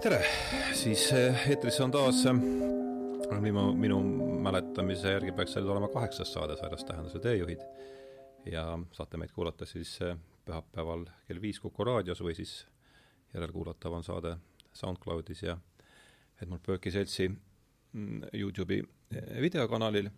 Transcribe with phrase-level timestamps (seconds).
[0.00, 0.20] tere,
[0.72, 2.38] siis eh, eetris on taas eh,
[3.40, 3.98] minu, minu
[4.40, 7.60] mäletamise järgi peaks see olema kaheksas saade Sairas tähenduse teejuhid.
[8.48, 12.54] ja saate meid kuulata siis eh, pühapäeval kell viis Kuku raadios või siis
[13.34, 14.36] järelkuulatav on saade
[14.72, 15.58] SoundCloudis ja
[16.42, 18.80] Edmund Burke'i seltsi mm, Youtube'i
[19.40, 20.10] videokanalil.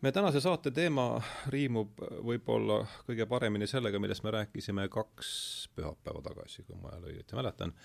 [0.00, 5.30] me tänase saate teema riimub võib-olla kõige paremini sellega, millest me rääkisime kaks
[5.76, 7.76] pühapäeva tagasi, kui ma õieti mäletan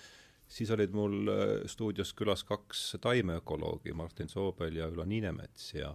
[0.48, 5.94] siis olid mul äh, stuudios külas kaks taimeökoloogi, Martin Soobel ja Ülo Niinemets ja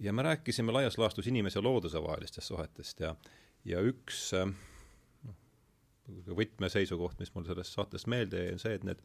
[0.00, 3.14] ja me rääkisime laias laastus inimese ja looduse vahelistest suhetest ja,
[3.64, 4.50] ja üks äh,
[5.24, 5.36] noh,
[6.36, 9.02] võtmeseisukoht, mis mul sellest saatest meelde jäi, on see, et need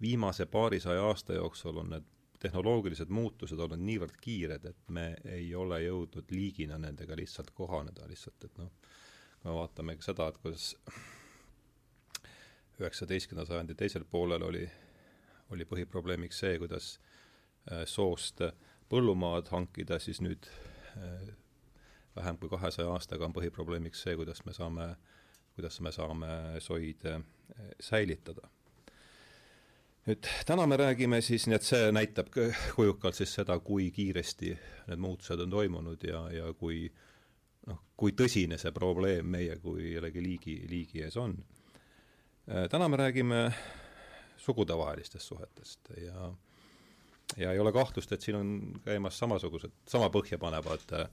[0.00, 2.06] viimase paarisaja aasta jooksul on need
[2.38, 8.44] tehnoloogilised muutused olnud niivõrd kiired, et me ei ole jõudnud liigina nendega lihtsalt kohaneda, lihtsalt
[8.46, 8.70] et noh,
[9.44, 10.72] me vaatame seda, et kuidas
[12.80, 14.64] üheksateistkümnenda sajandi teisel poolel oli,
[15.54, 16.94] oli põhiprobleemiks see, kuidas
[17.70, 18.42] äh, soost
[18.88, 20.46] põllumaad hankida, siis nüüd
[20.96, 21.32] äh,
[22.16, 24.92] vähem kui kahesaja aastaga on põhiprobleemiks see, kuidas me saame,
[25.56, 26.30] kuidas me saame
[26.64, 27.20] soid äh,
[27.80, 28.48] säilitada.
[30.08, 34.54] nüüd täna me räägime siis, nii et see näitab kujukalt siis seda, kui kiiresti
[34.88, 36.86] need muutused on toimunud ja, ja kui
[37.66, 41.36] noh, kui tõsine see probleem meie kui jällegi liigi, liigi ees on
[42.70, 43.52] täna me räägime
[44.36, 46.32] sugudevahelistest suhetest ja
[47.36, 51.10] ja ei ole kahtlust, et siin on käimas samasugused, sama põhjapanevad, äh,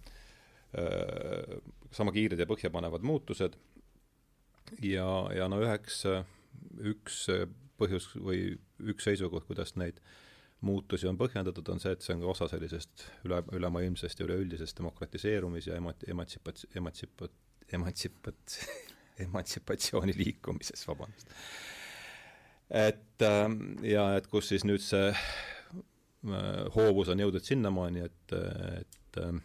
[1.91, 3.57] sama kiired ja põhjapanevad muutused.
[4.81, 6.01] Ja, ja no üheks,
[6.79, 7.25] üks
[7.77, 9.99] põhjus või üks seisukoht, kuidas neid
[10.65, 14.79] muutusi on põhjendatud, on see, et see on ka osa sellisest üle, ülemaailmsest ja üleüldisest
[14.79, 18.57] demokratiseerumis- ja emat-, emantsipat-, emantsipat-, emantsipat-,
[19.19, 21.27] emantsipatsiooni liikumises, vabandust.
[22.69, 25.19] et ähm, ja et kus siis nüüd see äh,
[26.75, 28.35] hoovus on jõudnud sinnamaani, et,
[28.81, 29.43] et ähm,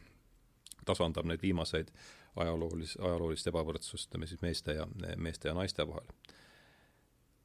[0.87, 1.93] tasandab neid viimaseid
[2.41, 6.09] ajaloolis-, ajaloolist ebavõrdsust, siis meeste ja, meeste ja naiste vahel.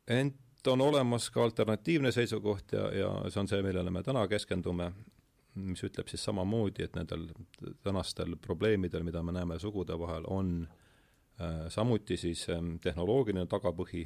[0.08, 4.90] ent on olemas ka alternatiivne seisukoht ja, ja see on see, millele me täna keskendume,
[5.56, 7.28] mis ütleb siis samamoodi, et nendel
[7.84, 10.85] tänastel probleemidel, mida me näeme sugude vahel, on Äh,
[11.70, 14.06] samuti siis ähm, tehnoloogiline tagapõhi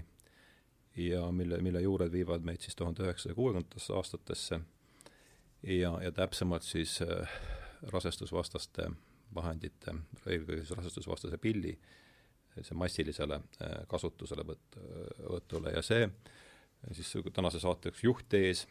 [0.96, 4.60] ja mille, mille juured viivad meid siis tuhande üheksasaja kuuekümnendatesse aastatesse.
[5.64, 7.32] Ja, ja täpsemalt siis äh,
[7.94, 8.90] rasestusvastaste
[9.36, 9.94] vahendite,
[10.26, 11.76] eelkõige siis rasestusvastase pilli,
[12.56, 14.80] see massilisele äh, kasutuselevõtt,
[15.30, 16.08] võtule ja see
[16.96, 18.66] siis tänase saate üks juhtees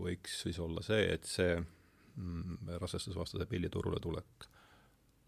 [0.00, 4.48] võiks siis olla see, et see mm, rasestusvastase pilli turule tulek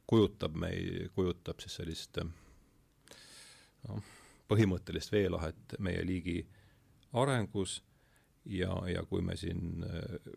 [0.06, 2.18] kujutab mei-, kujutab siis sellist
[3.86, 4.02] noh,
[4.48, 6.40] põhimõttelist veelahet meie liigi
[7.16, 7.80] arengus
[8.44, 10.32] ja, ja kui me siin äh,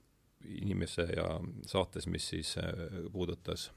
[0.62, 1.28] inimese ja
[1.68, 2.72] saates, mis siis äh,
[3.12, 3.69] puudutas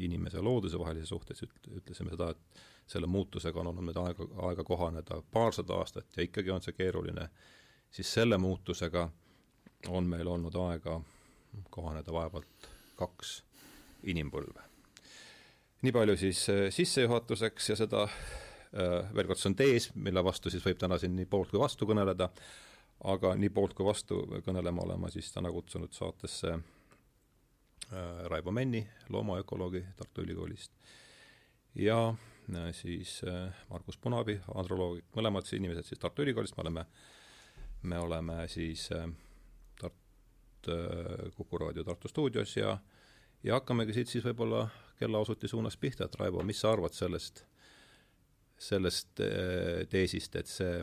[0.00, 1.40] inimese ja looduse vahelisi suhteid,
[1.80, 6.62] ütlesime seda, et selle muutusega on olnud aega, aega kohaneda paarsada aastat ja ikkagi on
[6.64, 7.28] see keeruline,
[7.90, 9.08] siis selle muutusega
[9.88, 11.00] on meil olnud aega
[11.70, 13.38] kohaneda vaevalt kaks
[14.02, 14.67] inimpõlve
[15.82, 20.50] nii palju siis äh, sissejuhatuseks ja seda äh, veel kord, see on tees, mille vastu
[20.50, 22.30] siis võib täna siin nii poolt kui vastu kõneleda,
[23.12, 28.82] aga nii poolt kui vastu kõnelema olema siis täna kutsunud saatesse äh, Raivo Menni,
[29.14, 30.74] loomaökoloogi Tartu Ülikoolist,
[31.78, 32.00] ja
[32.72, 33.18] siis
[33.68, 36.84] Margus Punavi, androloog, mõlemad inimesed siis Tartu Ülikoolist, me oleme,
[37.82, 38.86] me oleme siis
[39.78, 40.70] Tart-,
[41.36, 42.78] Kuku raadio Tartu stuudios ja
[43.44, 44.64] ja hakkamegi siit siis võib-olla
[44.98, 47.44] kellaosuti suunas pihta, et Raivo, mis sa arvad sellest,
[48.58, 50.78] sellest äh, teesist, et see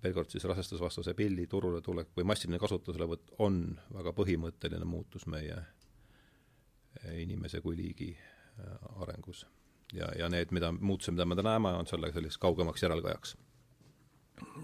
[0.00, 3.62] veel kord siis rasestusvastase pilli turule tulek või massiline kasutuselevõtt on
[3.94, 9.46] väga põhimõtteline muutus meie äh, inimese kui liigi äh, arengus.
[9.92, 13.36] ja, ja need, mida, muutused, mida me täna näeme, on selle selliseks kaugemaks järelkajaks.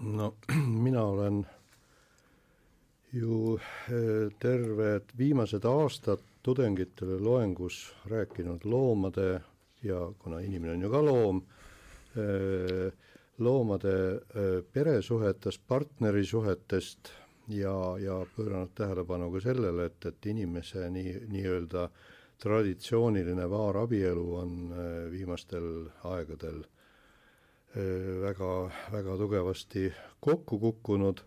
[0.01, 0.33] no
[0.87, 1.45] mina olen
[3.13, 3.59] ju
[4.39, 9.41] terved viimased aastad tudengitele loengus rääkinud loomade
[9.83, 11.41] ja kuna inimene on ju ka loom,
[13.37, 13.95] loomade
[14.35, 17.11] eh, peresuhetest, partnerisuhetest
[17.53, 21.87] ja, ja pööranud tähelepanu ka sellele, et, et inimese nii, nii-öelda
[22.41, 25.69] traditsiooniline vaarabielu on eh, viimastel
[26.15, 26.63] aegadel
[27.77, 28.51] väga,
[28.89, 29.91] väga tugevasti
[30.23, 31.19] kokku kukkunud.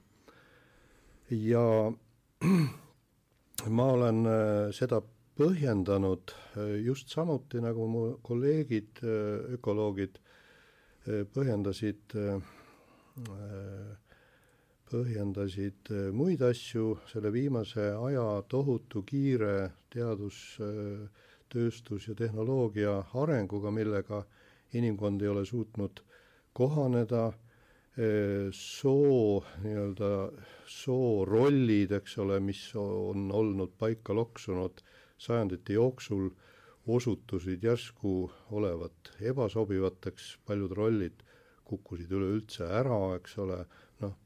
[1.30, 1.92] Ja
[3.68, 5.00] ma olen äh, seda
[5.36, 10.18] põhjendanud äh, just samuti, nagu mu kolleegid, äh, ökoloogid,
[11.34, 12.12] põhjendasid
[14.90, 20.36] põhjendasid muid asju, selle viimase aja tohutu kiire teadus,
[21.50, 24.20] tööstus ja tehnoloogia arenguga, millega
[24.76, 26.04] inimkond ei ole suutnud
[26.52, 27.30] kohaneda,
[28.56, 30.10] soo nii-öelda,
[30.70, 34.80] soorollid, eks ole, mis on olnud paika loksunud
[35.20, 36.30] sajandite jooksul,
[36.86, 41.20] osutusid järsku olevat ebasobivateks, paljud rollid
[41.68, 43.60] kukkusid üleüldse ära, eks ole,
[44.00, 44.16] noh,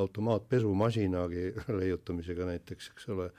[0.00, 1.50] automaatpesumasinagi
[1.80, 3.30] leiutamisega näiteks, eks ole.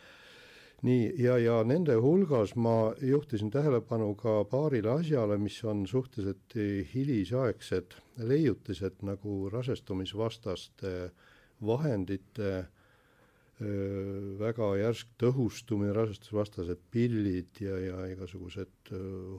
[0.88, 6.58] Nii, ja, ja nende hulgas ma juhtisin tähelepanu ka paarile asjale, mis on suhteliselt
[6.94, 11.12] hilisaegsed leiutised nagu rasestumisvastaste
[11.62, 12.54] vahendite
[14.42, 18.90] väga järsk tõhustumine, rasestusvastased pillid ja, ja igasugused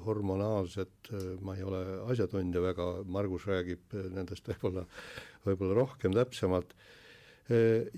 [0.05, 1.11] hormonaalsed,
[1.43, 4.87] ma ei ole asjatundja väga, Margus räägib nendest võib-olla,
[5.47, 6.77] võib-olla rohkem täpsemalt,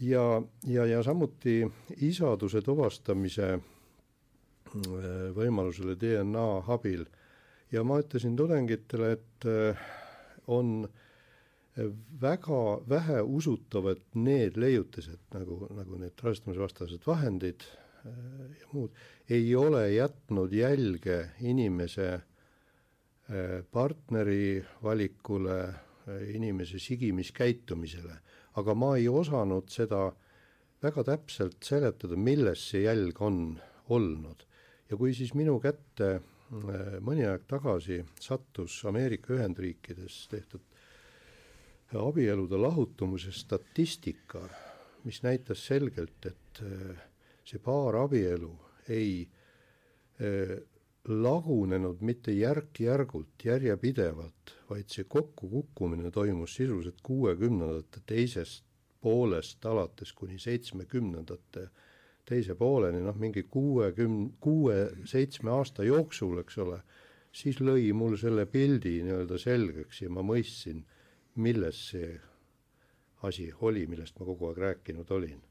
[0.01, 0.25] ja,
[0.67, 1.62] ja, ja samuti
[2.06, 3.55] isaduse tuvastamise
[5.37, 7.05] võimalusele DNA abil.
[7.73, 9.47] ja ma ütlesin tudengitele, et
[10.51, 11.03] on äh,
[12.21, 17.65] väga vähe usutavad need leiutised, nagu, nagu need rasestumisvastased vahendid
[18.06, 18.12] äh,
[18.61, 18.95] ja muud,
[19.29, 28.21] ei ole jätnud jälge inimese äh, partneri valikule, äh, inimese sigimiskäitumisele.
[28.61, 30.09] Aga ma ei osanud seda
[30.85, 33.59] väga täpselt seletada, milles see jälg on
[33.89, 34.45] olnud.
[34.91, 36.21] ja kui siis minu kätte
[37.05, 40.62] mõni aeg tagasi sattus Ameerika Ühendriikides tehtud
[41.95, 44.43] abielude lahutamise statistika,
[45.05, 47.03] mis näitas selgelt, et äh,
[47.47, 48.51] see paarabielu
[48.89, 49.29] ei
[50.19, 50.56] äh,
[51.09, 58.65] lagunenud mitte järk-järgult, järjepidevalt, vaid see kokkukukkumine toimus sisuliselt kuuekümnendate teisest
[59.05, 61.69] poolest alates kuni seitsmekümnendate
[62.25, 66.81] teise pooleni, noh mingi kuuekümne, kuue-seitsme aasta jooksul, eks ole,
[67.33, 70.81] siis lõi mul selle pildi nii-öelda selgeks ja ma mõistsin
[71.37, 72.15] milles see
[73.29, 75.43] asi oli, millest ma kogu aeg rääkinud olin.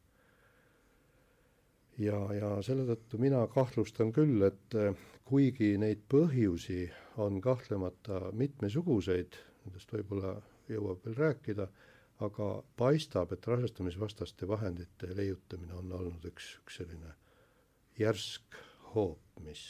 [2.01, 4.93] Ja, ja selle tõttu mina kahtlustan küll, et eh,
[5.27, 6.87] kuigi neid põhjusi
[7.21, 10.35] on kahtlemata mitmesuguseid, nendest võib-olla
[10.71, 11.67] jõuab veel rääkida,
[12.23, 12.49] aga
[12.79, 17.15] paistab, et rasestumisvastaste vahendite leiutamine on olnud üks, üks selline
[17.99, 18.61] järsk
[18.93, 19.63] hoop, mis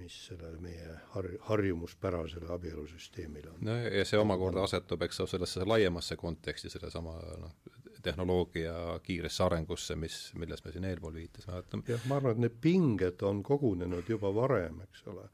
[0.00, 3.58] mis sellele meie har-, harjumuspärasele abielusüsteemile on.
[3.66, 7.56] no ja see omakorda asetub, eks ole, sellesse laiemasse konteksti, sellesama noh,
[8.02, 8.74] tehnoloogia
[9.04, 13.26] kiiresse arengusse, mis, milles me siin eelpool viitasime, et jah, ma arvan, et need pinged
[13.26, 15.26] on kogunenud juba varem, eks ole,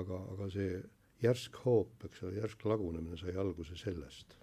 [0.00, 0.80] aga, aga see
[1.22, 4.36] järsk hoop, eks ole, järsk lagunemine sai alguse sellest.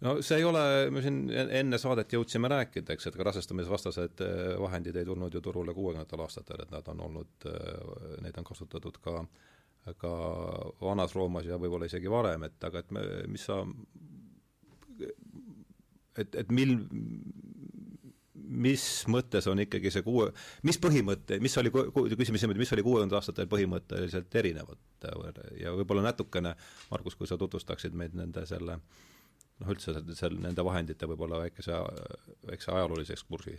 [0.00, 0.62] No see ei ole,
[0.94, 5.42] me siin enne saadet jõudsime rääkida, eks, et ka rasestumisvastased äh, vahendid ei tulnud ju
[5.44, 9.18] turule kuuekümnendatel aastatel, et nad on olnud, äh, neid on kasutatud ka,
[10.00, 10.12] ka
[10.80, 13.60] vanas Roomas ja võib-olla isegi varem, et aga et me, mis sa,
[16.18, 16.76] et, et mil,
[18.34, 20.30] mis mõttes on ikkagi see kuue,
[20.66, 25.08] mis põhimõte, mis oli, küsime niimoodi, mis oli kuuekümnendatel aastatel põhimõtteliselt erinevat
[25.60, 26.56] ja võib-olla natukene,
[26.90, 29.08] Margus, kui sa tutvustaksid meid nende selle äh,
[29.60, 31.76] noh, üldse seal nende vahendite võib-olla väikese,
[32.48, 33.56] väikse ajaloolise ekskursi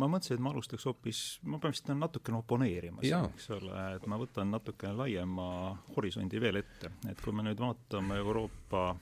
[0.00, 4.06] ma mõtlesin, et ma alustaks hoopis, ma pean vist natukene oponeerima siin, eks ole, et
[4.10, 5.48] ma võtan natukene laiema
[5.96, 8.96] horisondi veel ette, et kui me nüüd vaatame Euroopa e,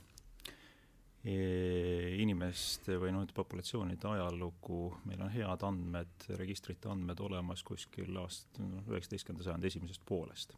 [1.22, 8.82] inimeste või noh, populatsioonide ajalugu, meil on head andmed, registrite andmed olemas kuskil aast-, noh,
[8.90, 10.56] üheksateistkümnenda sajandi esimesest poolest.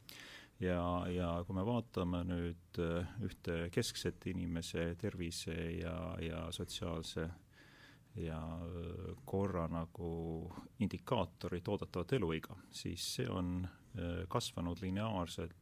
[0.63, 7.27] Ja, ja kui me vaatame nüüd äh, ühte keskset inimese tervise ja, ja sotsiaalse
[8.23, 10.13] ja äh, korra nagu
[10.79, 15.59] indikaatorit oodatavat eluiga, siis see on äh, kasvanud lineaarselt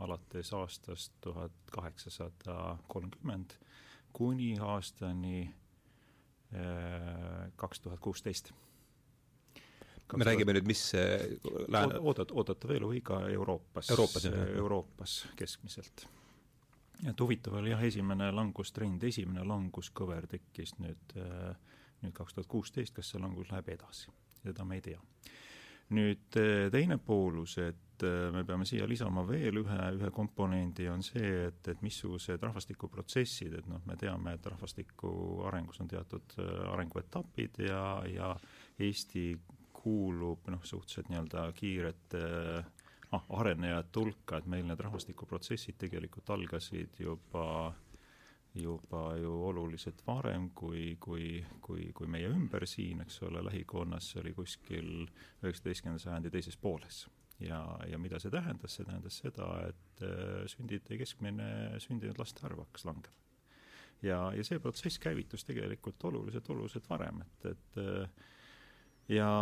[0.00, 3.58] alates aastast tuhat kaheksasada kolmkümmend
[4.12, 5.54] kuni aastani
[7.56, 8.50] kaks tuhat kuusteist
[10.16, 10.92] me räägime nüüd, mis
[11.68, 14.26] lääne oodat-, oodatav eluiga Euroopas, Euroopas,
[14.56, 16.06] Euroopas keskmiselt.
[17.08, 21.54] et huvitav oli jah, esimene langustrend, esimene languskõver tekkis nüüd, äh,
[22.02, 24.12] nüüd kaks tuhat kuusteist, kas see langus läheb edasi,
[24.42, 25.00] seda me ei tea.
[25.96, 31.04] Nüüd äh, teine poolus, et äh, me peame siia lisama veel ühe, ühe komponendi, on
[31.06, 35.12] see, et, et missugused rahvastikuprotsessid, et noh, me teame, et rahvastiku
[35.50, 36.36] arengus on teatud
[36.72, 38.34] arenguetapid ja, ja
[38.80, 39.32] Eesti
[39.80, 42.24] kuulub noh, suhteliselt nii-öelda kiirete
[43.16, 47.46] ah, arenejate hulka, et meil need rahvastikuprotsessid tegelikult algasid juba
[48.54, 54.32] juba ju oluliselt varem kui, kui, kui, kui meie ümber siin, eks ole, lähikonnas, oli
[54.34, 54.90] kuskil
[55.44, 57.06] üheksateistkümnenda sajandi teises pooles.
[57.40, 62.64] ja, ja mida see tähendas, see tähendas seda, et äh, sündide keskmine sündinud laste arv
[62.66, 63.14] hakkas langema.
[64.02, 68.26] ja, ja see protsess käivitus tegelikult oluliselt, oluliselt varem, et, et äh,
[69.08, 69.32] ja,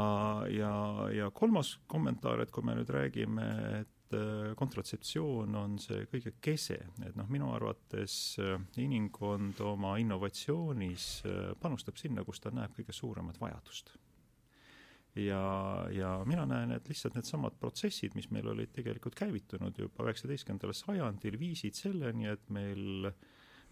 [0.52, 0.72] ja,
[1.12, 3.48] ja kolmas kommentaar, et kui me nüüd räägime,
[3.80, 9.96] et et äh, kontratseptsioon on see kõige kese, et noh, minu arvates äh, inimkond oma
[10.00, 13.92] innovatsioonis äh, panustab sinna, kus ta näeb kõige suuremat vajadust.
[15.14, 15.42] ja,
[15.92, 21.38] ja mina näen, et lihtsalt needsamad protsessid, mis meil olid tegelikult käivitunud juba üheksateistkümnendal sajandil,
[21.38, 23.10] viisid selleni, et meil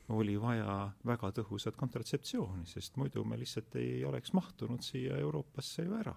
[0.09, 5.97] oli vaja väga tõhusat kontratseptsiooni, sest muidu me lihtsalt ei oleks mahtunud siia Euroopasse ju
[5.99, 6.15] ära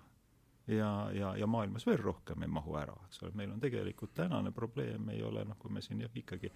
[0.69, 4.51] ja, ja, ja maailmas veel rohkem ei mahu ära, eks ole, meil on tegelikult tänane
[4.55, 6.51] probleem ei ole noh, kui me siin jah, ikkagi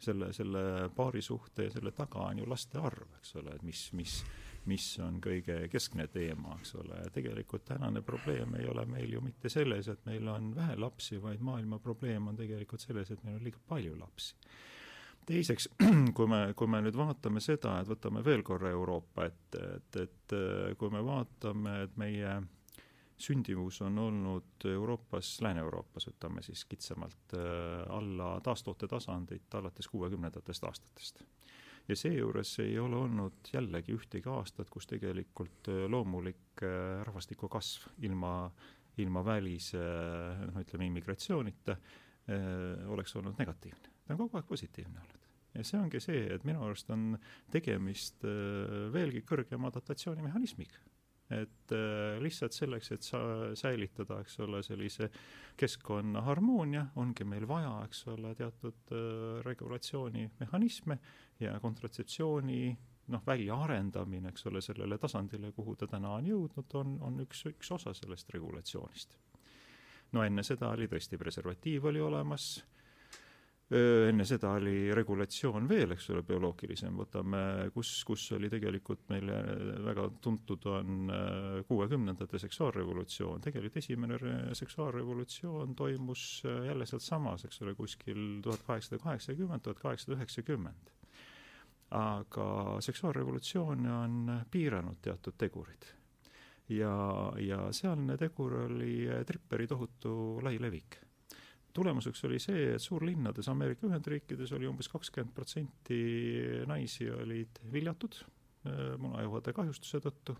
[0.00, 0.62] selle, selle
[0.96, 4.16] paarisuhte ja selle taga on ju laste arv, eks ole, et mis, mis,
[4.70, 9.52] mis on kõige keskne teema, eks ole, tegelikult tänane probleem ei ole meil ju mitte
[9.52, 13.46] selles, et meil on vähe lapsi, vaid maailma probleem on tegelikult selles, et meil on
[13.46, 14.36] liiga palju lapsi.
[15.28, 15.68] Teiseks,
[16.16, 20.38] kui me, kui me nüüd vaatame seda, et võtame veel korra Euroopa et, et, et
[20.80, 22.38] kui me vaatame, et meie
[23.18, 31.22] sündivus on olnud Euroopas, Lääne-Euroopas, võtame siis kitsamalt, äh, alla taastoote tasandit alates kuuekümnendatest aastatest.
[31.88, 37.88] ja seejuures ei ole olnud jällegi ühtegi aastat, kus tegelikult äh, loomulik äh, rahvastiku kasv
[38.06, 38.50] ilma,
[38.98, 39.80] ilma välise
[40.52, 41.76] noh, ütleme immigratsioonita
[42.92, 43.88] oleks olnud negatiivne.
[44.04, 45.22] ta on kogu aeg positiivne olnud
[45.54, 47.14] ja see ongi see, et minu arust on
[47.50, 48.26] tegemist
[48.92, 50.82] veelgi kõrgema adaptatsioonimehhanismiga
[51.30, 53.20] et äh, lihtsalt selleks, et sa
[53.58, 55.10] säilitada, eks ole, sellise
[55.58, 60.98] keskkonna harmoonia, ongi meil vaja, eks ole, teatud äh, regulatsioonimehhanisme
[61.44, 62.62] ja kontratseptsiooni
[63.12, 67.72] noh, väljaarendamine, eks ole, sellele tasandile, kuhu ta täna on jõudnud, on, on üks, üks
[67.76, 69.18] osa sellest regulatsioonist.
[70.12, 72.54] no enne seda oli tõesti preservatiiv oli olemas
[73.68, 77.40] enne seda oli regulatsioon veel, eks ole, bioloogilisem, võtame,
[77.74, 79.40] kus, kus oli tegelikult meile
[79.84, 81.12] väga tuntud on
[81.68, 84.18] kuuekümnendate seksuaalrevolutsioon, tegelikult esimene
[84.56, 90.94] seksuaalrevolutsioon toimus jälle sealsamas, eks ole, kuskil tuhat kaheksasada kaheksakümmend, tuhat kaheksasada üheksakümmend.
[91.90, 95.86] aga seksuaalrevolutsiooni on piiranud teatud tegurid.
[96.68, 100.98] Ja, ja sealne tegur oli tripperi tohutu lai levik
[101.76, 106.00] tulemuseks oli see, et suurlinnades Ameerika Ühendriikides oli umbes kakskümmend protsenti
[106.66, 110.36] naisi olid viljatud äh, munajuhade kahjustuse tõttu,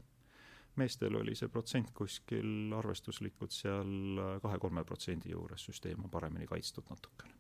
[0.79, 7.35] meestel oli see protsent kuskil arvestuslikult seal kahe-kolme protsendi juures, süsteem on paremini kaitstud natukene.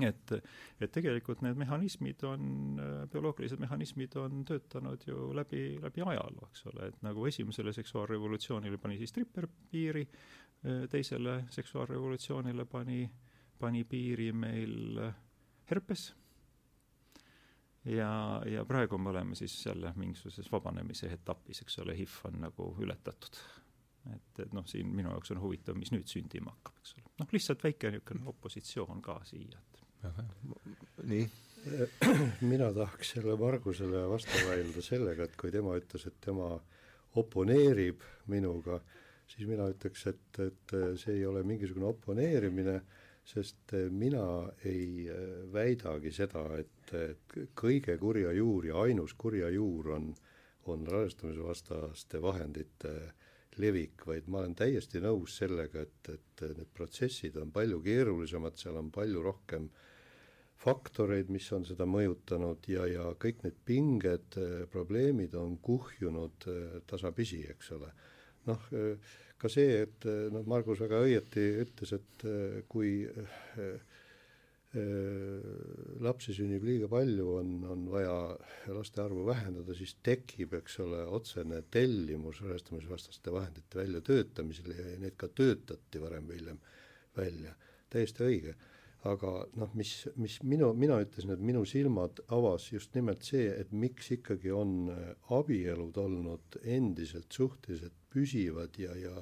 [0.00, 0.32] Et,
[0.80, 2.46] et tegelikult need mehhanismid on,
[3.12, 8.96] bioloogilised mehhanismid on töötanud ju läbi, läbi ajaloo, eks ole, et nagu esimesele seksuaalrevolutsioonile pani
[9.00, 10.06] siis Tripper piiri,
[10.90, 13.10] teisele seksuaalrevolutsioonile pani,
[13.58, 15.00] pani piiri meil
[15.70, 16.12] herpes
[17.84, 22.76] ja, ja praegu me oleme siis jälle mingisuguses vabanemise etapis, eks ole, HIV on nagu
[22.78, 23.38] ületatud.
[24.14, 27.04] et, et noh, siin minu jaoks on huvitav, mis nüüd sündima hakkab, eks ole.
[27.20, 31.28] noh, lihtsalt väike niisugune opositsioon ka siia, et nii?
[32.52, 36.48] mina tahaks selle Margusele vastu vaielda sellega, et kui tema ütles, et tema
[37.22, 39.01] oponeerib minuga äh,
[39.32, 42.76] siis mina ütleks, et, et see ei ole mingisugune oponeerimine,
[43.24, 44.24] sest mina
[44.66, 50.08] ei äh, väidagi seda, et, et kõige kurja juur ja ainus kurja juur on,
[50.72, 52.96] on rasestumisvastaste vahendite
[53.62, 58.78] levik, vaid ma olen täiesti nõus sellega, et, et need protsessid on palju keerulisemad, seal
[58.80, 59.68] on palju rohkem
[60.62, 64.38] faktoreid, mis on seda mõjutanud ja, ja kõik need pinged,
[64.72, 67.92] probleemid on kuhjunud äh, tasapisi, eks ole
[68.48, 68.66] noh,
[69.38, 72.26] ka see, et noh, Margus väga õieti ütles, et
[72.70, 72.92] kui
[76.00, 78.14] lapsi sünnib liiga palju, on, on vaja
[78.72, 85.28] laste arvu vähendada, siis tekib, eks ole, otsene tellimus rasestumisvastaste vahendite väljatöötamisel ja need ka
[85.28, 86.62] töötati varem või hiljem
[87.18, 87.52] välja,
[87.92, 88.56] täiesti õige
[89.08, 93.72] aga noh, mis, mis minu, mina ütlesin, et minu silmad avas just nimelt see, et
[93.74, 99.16] miks ikkagi on äh, abielud olnud endiselt suhteliselt püsivad ja, ja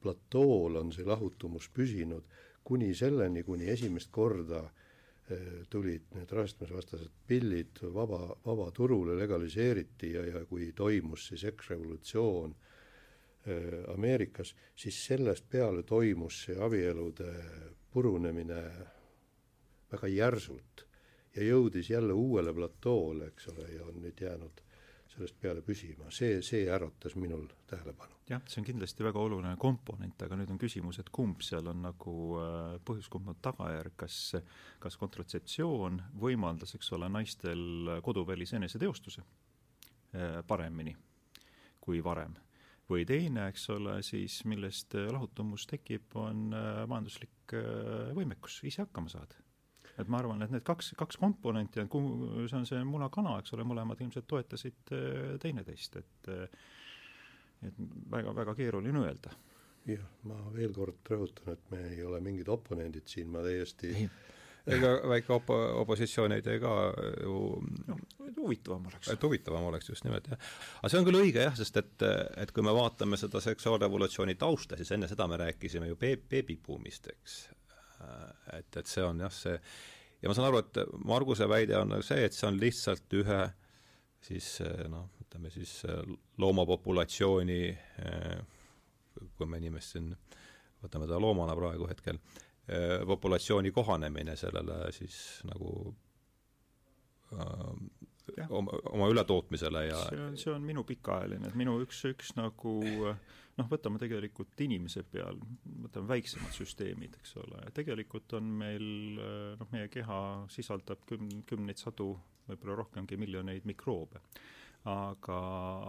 [0.00, 2.24] platool on see lahutumus püsinud
[2.66, 10.44] kuni selleni, kuni esimest korda äh, tulid need rasestumisvastased pillid vaba, vabaturule, legaliseeriti ja, ja
[10.48, 17.34] kui toimus siis eksrevolutsioon äh, Ameerikas, siis sellest peale toimus see abielude
[17.92, 18.62] purunemine
[19.96, 20.86] väga järsult
[21.36, 24.62] ja jõudis jälle uuele platoole, eks ole, ja on nüüd jäänud
[25.16, 28.16] sellest peale püsima, see, see äratas minul tähelepanu.
[28.28, 31.84] jah, see on kindlasti väga oluline komponent, aga nüüd on küsimus, et kumb seal on
[31.86, 34.18] nagu äh, põhjus, kumb on tagajärg, kas,
[34.82, 40.96] kas kontratseptsioon võimaldas, eks ole, naistel koduvälise eneseteostuse äh, paremini
[41.80, 42.34] kui varem?
[42.86, 47.56] Või teine, eks ole, siis millest lahutumus tekib, on äh, majanduslik
[48.14, 48.60] võimekus.
[48.66, 49.45] Ise hakkama saada
[49.98, 51.90] et ma arvan, et need kaks, kaks komponenti on,
[52.48, 56.48] see on see muna-kana, eks ole, mõlemad ilmselt toetasid äh, teineteist, et äh,
[57.64, 57.76] et
[58.12, 59.32] väga-väga keeruline öelda.
[59.86, 64.08] jah, ma veel kord rõhutan, et me ei ole mingid oponendid siin, ma täiesti ei
[64.66, 66.72] ega väike opo-, opositsioon ei tee ka
[67.22, 67.36] ju
[67.86, 67.98] no,
[68.36, 69.10] huvitavam oleks.
[69.12, 70.40] et huvitavam oleks, just nimelt, jah.
[70.80, 72.06] aga see on küll õige jah, sest et,
[72.42, 77.38] et kui me vaatame seda seksuaalrevolutsiooni tausta, siis enne seda me rääkisime ju beebibuumist, eks.
[78.06, 79.54] Äh, et, et see on jah, see
[80.22, 83.40] ja ma saan aru, et Marguse väide on see, et see on lihtsalt ühe
[84.26, 86.02] siis äh, noh, ütleme siis äh,
[86.42, 87.60] loomapopulatsiooni,
[89.36, 90.10] kui me inimest siin,
[90.84, 92.18] võtame ta loomana praegu hetkel,
[93.06, 95.70] populatsiooni kohanemine sellele siis nagu
[98.50, 102.74] oma, oma ületootmisele ja see on, see on minu pikaajaline, et minu üks, üks nagu
[103.56, 105.38] noh, võtame tegelikult inimese peal,
[105.86, 108.86] võtame väiksemad süsteemid, eks ole, tegelikult on meil
[109.60, 110.20] noh, meie keha
[110.52, 112.12] sisaldab küm-, kümneid sadu,
[112.46, 114.22] võib-olla rohkemgi miljoneid mikroobe.
[114.86, 115.36] aga,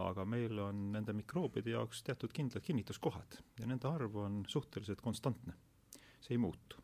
[0.08, 5.54] aga meil on nende mikroobide jaoks teatud kindlad kinnituskohad ja nende arv on suhteliselt konstantne.
[6.20, 6.78] see ei muutu.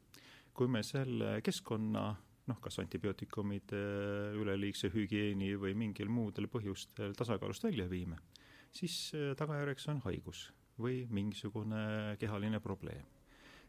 [0.53, 2.03] kui me selle keskkonna
[2.47, 3.79] noh, kas antibiootikumide
[4.35, 8.19] üleliigse hügieeni või mingil muudel põhjustel tasakaalust välja viime,
[8.71, 13.05] siis äh, tagajärjeks on haigus või mingisugune kehaline probleem.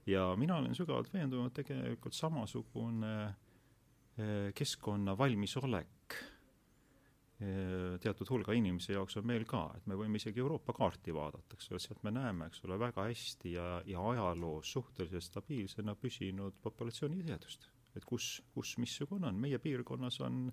[0.07, 9.17] ja mina olen sügavalt veendunud, tegelikult samasugune äh, keskkonna valmisolek äh, teatud hulga inimese jaoks
[9.17, 12.47] on meil ka, et me võime isegi Euroopa kaarti vaadata, eks ole, sealt me näeme,
[12.47, 18.75] eks ole, väga hästi ja, ja ajaloos suhteliselt stabiilsena püsinud populatsiooni tihedust et kus, kus
[18.83, 20.49] missugune on, meie piirkonnas on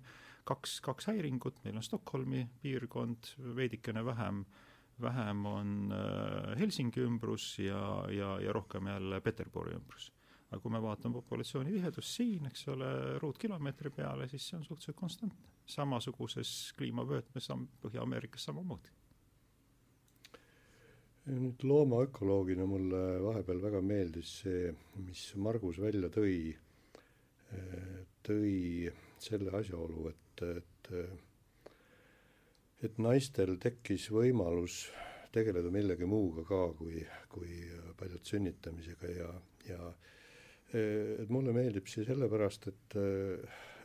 [0.48, 4.44] kaks, kaks häiringut, meil on Stockholmi piirkond, veidikene vähem,
[5.02, 10.10] vähem on äh, Helsingi ümbrus ja, ja, ja rohkem jälle Peterburi ümbrus.
[10.52, 12.88] aga kui me vaatame populatsiooni tihedust siin, eks ole,
[13.22, 15.52] ruutkilomeetri peale, siis see on suhteliselt konstantne.
[15.66, 18.98] samasuguses kliimavöötmes on Põhja-Ameerikas samamoodi
[21.32, 24.72] nüüd loomaökoloogina mulle vahepeal väga meeldis see,
[25.06, 26.56] mis Margus välja tõi
[28.26, 28.90] tõi
[29.22, 30.90] selle asjaolu, et, et
[32.82, 34.86] et naistel tekkis võimalus
[35.32, 37.62] tegeleda millegi muuga ka kui, kui
[37.98, 39.28] paljalt sünnitamisega ja,
[39.68, 39.92] ja
[40.72, 42.96] et mulle meeldib see sellepärast, et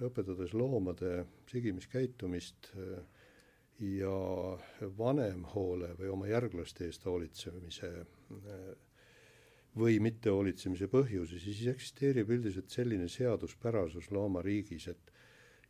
[0.08, 2.72] õpetades loomade sigimiskäitumist
[3.84, 4.18] ja
[4.98, 7.92] vanemhoole või oma järglaste eest hoolitsemise
[9.78, 15.12] või mittehoolitsemise põhjusi, siis eksisteerib üldiselt selline seaduspärasus loomariigis, et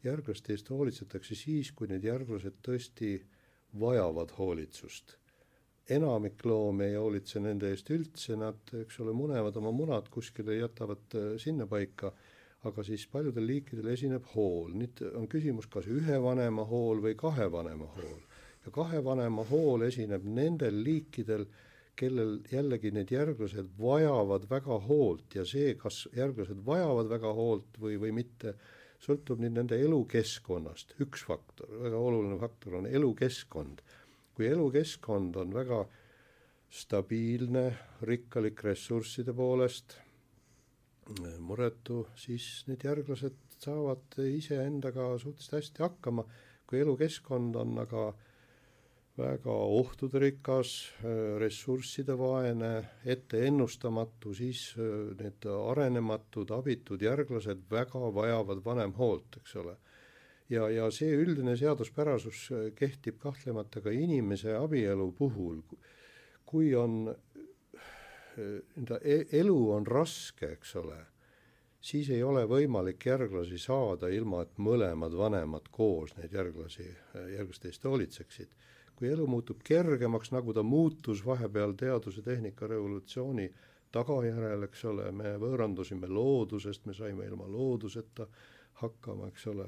[0.03, 3.17] järglaste eest hoolitsetakse siis, kui need järglased tõesti
[3.79, 5.17] vajavad hoolitsust.
[5.89, 11.15] enamik loomi ei hoolitse nende eest üldse, nad, eks ole, munevad oma munad kuskile, jätavad
[11.15, 12.11] äh, sinnapaika,
[12.67, 17.47] aga siis paljudel liikidel esineb hool, nüüd on küsimus, kas ühe vanema hool või kahe
[17.51, 18.19] vanema hool.
[18.65, 21.47] ja kahe vanema hool esineb nendel liikidel,
[21.95, 27.95] kellel jällegi need järglased vajavad väga hoolt ja see, kas järglased vajavad väga hoolt või,
[28.01, 28.53] või mitte,
[29.03, 33.81] sõltub nüüd nende elukeskkonnast, üks faktor, väga oluline faktor on elukeskkond.
[34.37, 35.79] kui elukeskkond on väga
[36.69, 37.71] stabiilne,
[38.05, 39.95] rikkalik ressursside poolest,
[41.39, 46.25] muretu, siis need järglased saavad iseendaga suhteliselt hästi hakkama,
[46.67, 48.26] kui elukeskkond on aga äh,
[49.17, 52.71] väga ohtuderikas, äh, ressursside vaene,
[53.05, 59.75] etteennustamatu, siis äh, need arenematud, abitud järglased väga vajavad vanem hoolt, eks ole.
[60.49, 65.61] ja, ja see üldine seaduspärasus äh, kehtib kahtlemata ka inimese abielu puhul,
[66.45, 67.07] kui on
[68.37, 70.99] nii-öelda e-, elu on raske, eks ole,
[71.81, 76.85] siis ei ole võimalik järglasi saada, ilma et mõlemad vanemad koos neid järglasi,
[77.33, 78.53] järglaste eest hoolitseksid
[78.97, 83.45] kui elu muutub kergemaks, nagu ta muutus vahepeal teaduse tehnika revolutsiooni
[83.93, 88.27] tagajärjel, eks ole, me võõrandusime loodusest, me saime ilma looduseta
[88.81, 89.67] hakkama, eks ole,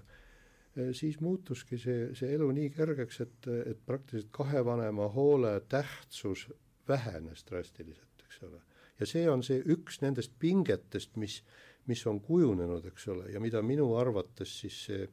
[0.76, 6.48] e, siis muutuski see, see elu nii kergeks, et, et praktiliselt kahe vanema hoole tähtsus
[6.90, 8.62] vähenes drastiliselt, eks ole.
[9.00, 11.40] ja see on see üks nendest pingetest, mis,
[11.88, 15.06] mis on kujunenud, eks ole, ja mida minu arvates siis see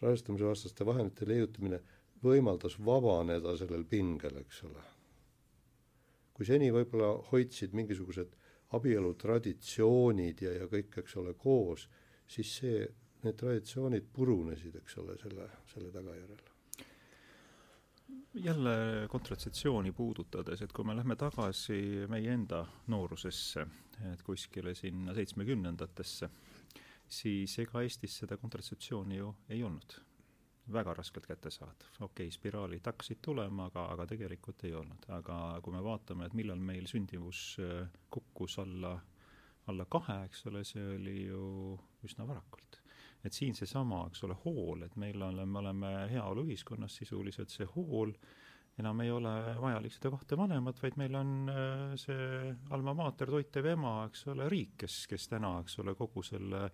[0.00, 1.82] rasestumisvastaste vahendite leiutamine
[2.24, 4.86] võimaldas vabaneda sellel pingel, eks ole.
[6.34, 8.36] kui seni võib-olla hoidsid mingisugused
[8.76, 11.88] abielu traditsioonid ja, ja kõik, eks ole, koos,
[12.30, 12.86] siis see,
[13.24, 16.48] need traditsioonid purunesid, eks ole, selle, selle tagajärjel
[18.34, 23.66] jälle kontratseptsiooni puudutades, et kui me lähme tagasi meie enda noorusesse,
[24.12, 26.30] et kuskile sinna seitsmekümnendatesse,
[27.08, 29.98] siis ega Eestis seda kontratseptsiooni ju ei olnud.
[30.72, 35.74] Väga raskelt kättesaadav, okei okay,, spiraalid hakkasid tulema, aga, aga tegelikult ei olnud, aga kui
[35.74, 38.94] me vaatame, et millal meil sündivus äh, kukkus alla,
[39.70, 41.44] alla kahe, eks ole, see oli ju
[42.06, 42.80] üsna varakult.
[43.24, 48.14] Et siin seesama, eks ole, hool, et meil on, me oleme heaoluühiskonnas sisuliselt, see hool
[48.80, 53.68] enam ei ole vajalik seda kahte vanemat, vaid meil on äh, see alma mater, toitev
[53.74, 56.68] ema, eks ole, riik, kes, kes täna, eks ole, kogu selle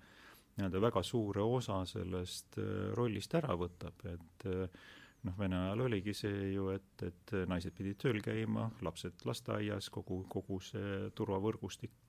[0.56, 4.88] nii-öelda väga suure osa sellest äh, rollist ära võtab, et äh,
[5.26, 10.22] noh, Vene ajal oligi see ju, et, et naised pidid tööl käima, lapsed lasteaias, kogu,
[10.32, 12.02] kogu see turvavõrgustik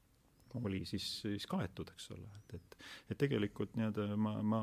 [0.58, 2.78] oli siis, siis kaetud, eks ole, et, et
[3.12, 4.62] et tegelikult nii-öelda ma, ma,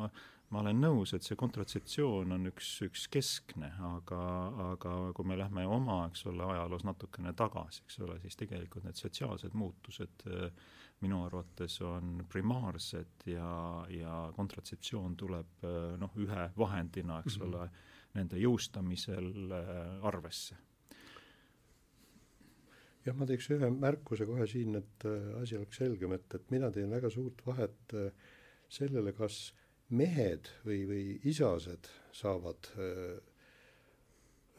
[0.55, 4.21] ma olen nõus, et see kontratseptsioon on üks, üks keskne, aga,
[4.69, 9.01] aga kui me lähme oma, eks ole, ajaloos natukene tagasi, eks ole, siis tegelikult need
[9.01, 10.45] sotsiaalsed muutused äh,
[11.03, 13.49] minu arvates on primaarsed ja,
[13.91, 17.51] ja kontratseptsioon tuleb äh, noh, ühe vahendina, eks mm -hmm.
[17.51, 20.61] ole, nende jõustamisel äh, arvesse
[23.05, 26.71] jah, ma teeks ühe märkuse kohe siin, et äh, asi oleks selgem, et, et mina
[26.71, 28.11] teen väga suurt vahet äh,
[28.69, 29.53] sellele, kas
[29.95, 32.89] mehed või, või isased saavad äh,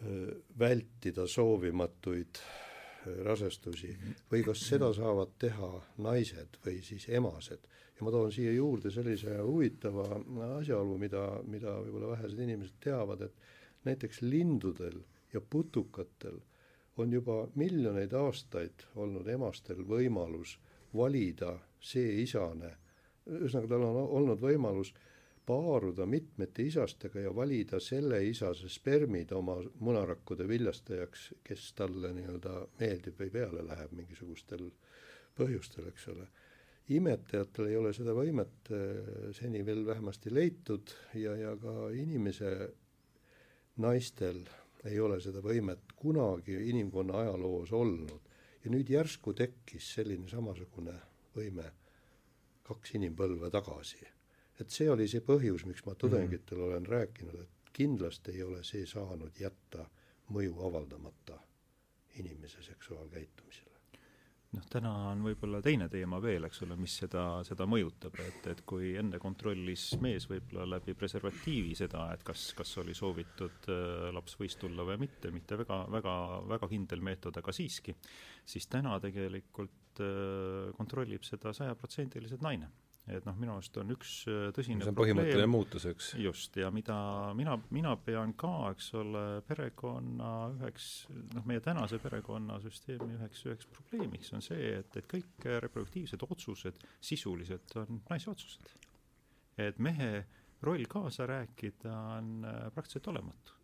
[0.03, 3.93] äh, vältida soovimatuid äh, rasestusi
[4.31, 5.71] või kas seda saavad teha
[6.05, 7.67] naised või siis emased.
[7.95, 10.07] ja ma toon siia juurde sellise huvitava
[10.59, 14.99] asjaolu, mida, mida võib-olla vähesed inimesed teavad, et näiteks lindudel
[15.33, 16.39] ja putukatel
[16.97, 20.57] on juba miljoneid aastaid olnud emastel võimalus
[20.95, 22.71] valida see isane,
[23.27, 24.93] ühesõnaga tal on olnud võimalus
[25.45, 33.19] paaruda mitmete isastega ja valida selle isase spermid oma munarakkude viljastajaks, kes talle nii-öelda meeldib
[33.21, 34.69] või peale läheb mingisugustel
[35.37, 36.27] põhjustel, eks ole.
[36.95, 42.51] imetajatel ei ole seda võimet eh, seni veel vähemasti leitud ja, ja ka inimese
[43.81, 44.43] naistel
[44.85, 48.21] ei ole seda võimet kunagi inimkonna ajaloos olnud.
[48.65, 50.93] ja nüüd järsku tekkis selline samasugune
[51.35, 51.65] võime
[52.65, 54.14] kaks inimpõlve tagasi.
[54.59, 56.67] Et see oli see põhjus, miks ma tudengitele mm.
[56.69, 59.87] olen rääkinud, et kindlasti ei ole see saanud jätta
[60.35, 61.39] mõju avaldamata
[62.19, 63.75] inimese seksuaalkäitumisele
[64.55, 68.61] noh, täna on võib-olla teine teema veel, eks ole, mis seda, seda mõjutab, et, et
[68.67, 74.37] kui enne kontrollis mees võib-olla läbi preservatiivi seda, et kas, kas oli soovitud äh, laps
[74.39, 76.15] võis tulla või mitte, mitte väga, väga,
[76.55, 77.95] väga kindel meetod, aga siiski,
[78.47, 82.71] siis täna tegelikult äh, kontrollib seda sajaprotsendiliselt naine
[83.05, 86.07] et noh, minu arust on üks äh, tõsine see on põhimõtteline muutus, eks.
[86.17, 86.95] just, ja mida
[87.37, 90.87] mina, mina pean ka, eks ole, perekonna üheks,
[91.35, 97.77] noh, meie tänase perekonnasüsteemi üheks, üheks probleemiks on see, et, et kõik reproduktiivsed otsused sisuliselt
[97.83, 98.73] on naise otsused.
[99.61, 100.25] et mehe
[100.65, 103.61] roll kaasa rääkida on äh, praktiliselt olematu.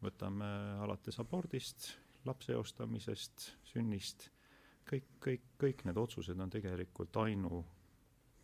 [0.00, 0.46] võtame
[0.80, 1.90] alates abordist,
[2.24, 4.30] lapse eostamisest, sünnist,
[4.88, 7.60] kõik, kõik, kõik need otsused on tegelikult ainu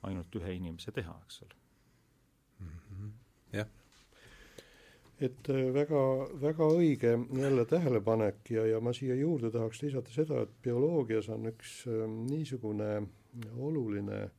[0.03, 1.57] ainult ühe inimese teha, eks ole
[2.61, 3.11] mm -hmm..
[3.53, 3.69] jah.
[5.21, 6.03] et äh, väga,
[6.41, 11.47] väga õige jälle tähelepanek ja, ja ma siia juurde tahaks lisada seda, et bioloogias on
[11.53, 13.07] üks äh, niisugune
[13.59, 14.31] oluline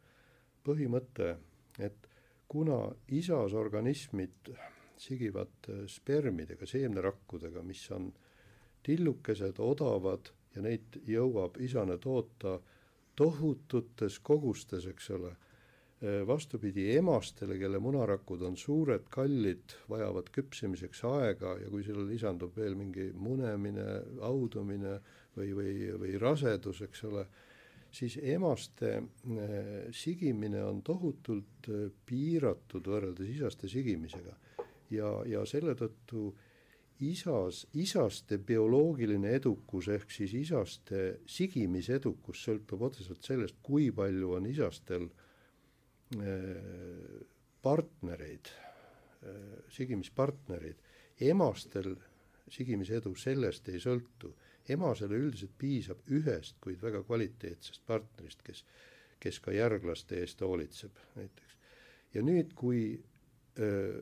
[0.65, 1.37] põhimõte,
[1.79, 2.07] et
[2.47, 4.51] kuna isasorganismid
[4.97, 8.11] sigivad äh, spermidega, seemnerakkudega, mis on
[8.83, 12.59] tillukesed, odavad ja neid jõuab isane toota
[13.17, 15.33] tohututes kogustes, eks ole
[16.01, 22.77] vastupidi emastele, kelle munarakud on suured, kallid, vajavad küpsemiseks aega ja kui sellele lisandub veel
[22.77, 23.87] mingi munemine,
[24.21, 24.99] audumine
[25.37, 27.25] või, või, või rasedus, eks ole,
[27.89, 28.93] siis emaste
[29.89, 31.71] sigimine on tohutult
[32.05, 34.37] piiratud võrreldes isaste sigimisega.
[34.93, 36.29] ja, ja selle tõttu
[37.01, 45.09] isas, isaste bioloogiline edukus ehk siis isaste sigimisedukus sõltub otseselt sellest, kui palju on isastel
[45.09, 45.26] Äh,
[47.61, 48.51] partnereid,
[49.23, 50.77] äh, sigimispartnereid,
[51.19, 51.95] emastel
[52.49, 54.33] sigimise edu sellest ei sõltu.
[54.67, 58.65] emasele üldiselt piisab ühest, kuid väga kvaliteetsest partnerist, kes,
[59.19, 61.55] kes ka järglaste eest hoolitseb näiteks.
[62.13, 62.99] ja nüüd, kui
[63.59, 64.01] öö,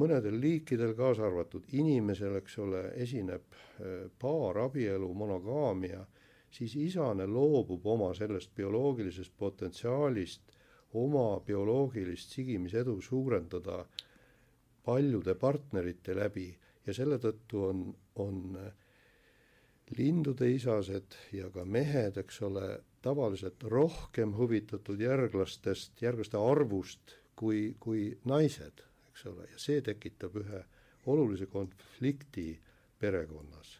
[0.00, 3.44] mõnedel liikidel, kaasa arvatud inimesel, eks ole, esineb
[4.18, 6.06] paarabielu, monogaamia,
[6.52, 10.52] siis isane loobub oma sellest bioloogilisest potentsiaalist
[10.94, 13.84] oma bioloogilist sigimisedu suurendada
[14.84, 16.50] paljude partnerite läbi
[16.86, 17.82] ja selle tõttu on,
[18.20, 18.56] on
[19.96, 22.66] lindude isased ja ka mehed, eks ole,
[23.02, 30.62] tavaliselt rohkem huvitatud järglastest, järglaste arvust kui, kui naised, eks ole, ja see tekitab ühe
[31.10, 32.52] olulise konflikti
[32.98, 33.78] perekonnas.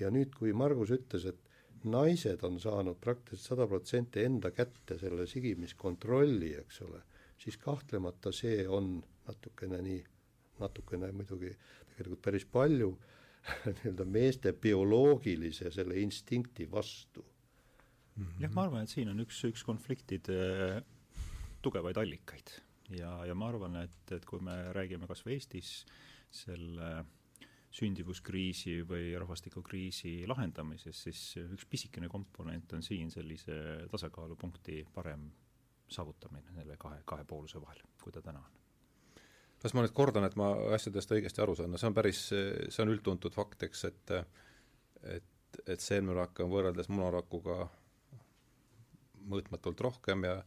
[0.00, 1.49] ja nüüd, kui Margus ütles, et
[1.84, 7.02] naised on saanud praktiliselt sada protsenti enda kätte selle sigimiskontrolli, eks ole,
[7.40, 10.00] siis kahtlemata see on natukene nii,
[10.60, 11.52] natukene muidugi
[11.94, 12.90] tegelikult päris palju
[13.76, 18.24] nii-öelda meeste bioloogilise selle instinkti vastu mm.
[18.24, 18.42] -hmm.
[18.42, 20.82] jah, ma arvan, et siin on üks, üks konfliktide
[21.62, 22.52] tugevaid allikaid
[22.98, 25.72] ja, ja ma arvan, et, et kui me räägime kas või Eestis
[26.30, 26.90] selle
[27.70, 33.54] sündivuskriisi või rahvastikukriisi lahendamises, siis üks pisikene komponent on siin sellise
[33.92, 35.28] tasakaalupunkti parem
[35.90, 38.58] saavutamine nende kahe, kahe pooluse vahel, kui ta täna on.
[39.62, 42.82] Las ma nüüd kordan, et ma asjadest õigesti aru saan, no see on päris, see
[42.82, 44.14] on üldtuntud fakt, eks, et
[45.00, 47.64] et, et seemnerakke on võrreldes munarakuga
[49.30, 50.40] mõõtmatult rohkem ja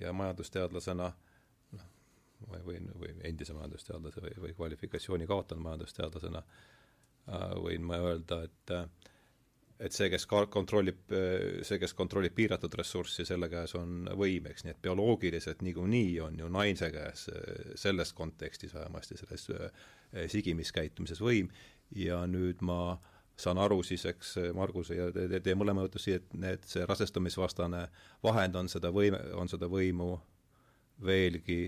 [0.00, 1.33] ja majandusteadlasena noh,
[2.50, 8.86] või, või, endise majandusteadlase või, või kvalifikatsiooni kaotanud majandusteadlasena äh, võin ma öelda, et äh,
[9.84, 11.00] et see, kes ka kontrollib,
[11.66, 16.38] see, kes kontrollib piiratud ressurssi, selle käes on võim, eks, nii et bioloogiliselt niikuinii on
[16.38, 17.26] ju naise käes
[17.82, 19.48] selles kontekstis vähemasti, selles
[20.30, 21.50] sigimiskäitumises võim.
[21.98, 22.96] Ja nüüd ma
[23.36, 27.86] saan aru siis, eks, Marguse ja teie te, mõlema jutusi, et need, see rasestumisvastane
[28.22, 30.14] vahend on seda võime, on seda võimu
[31.04, 31.58] veelgi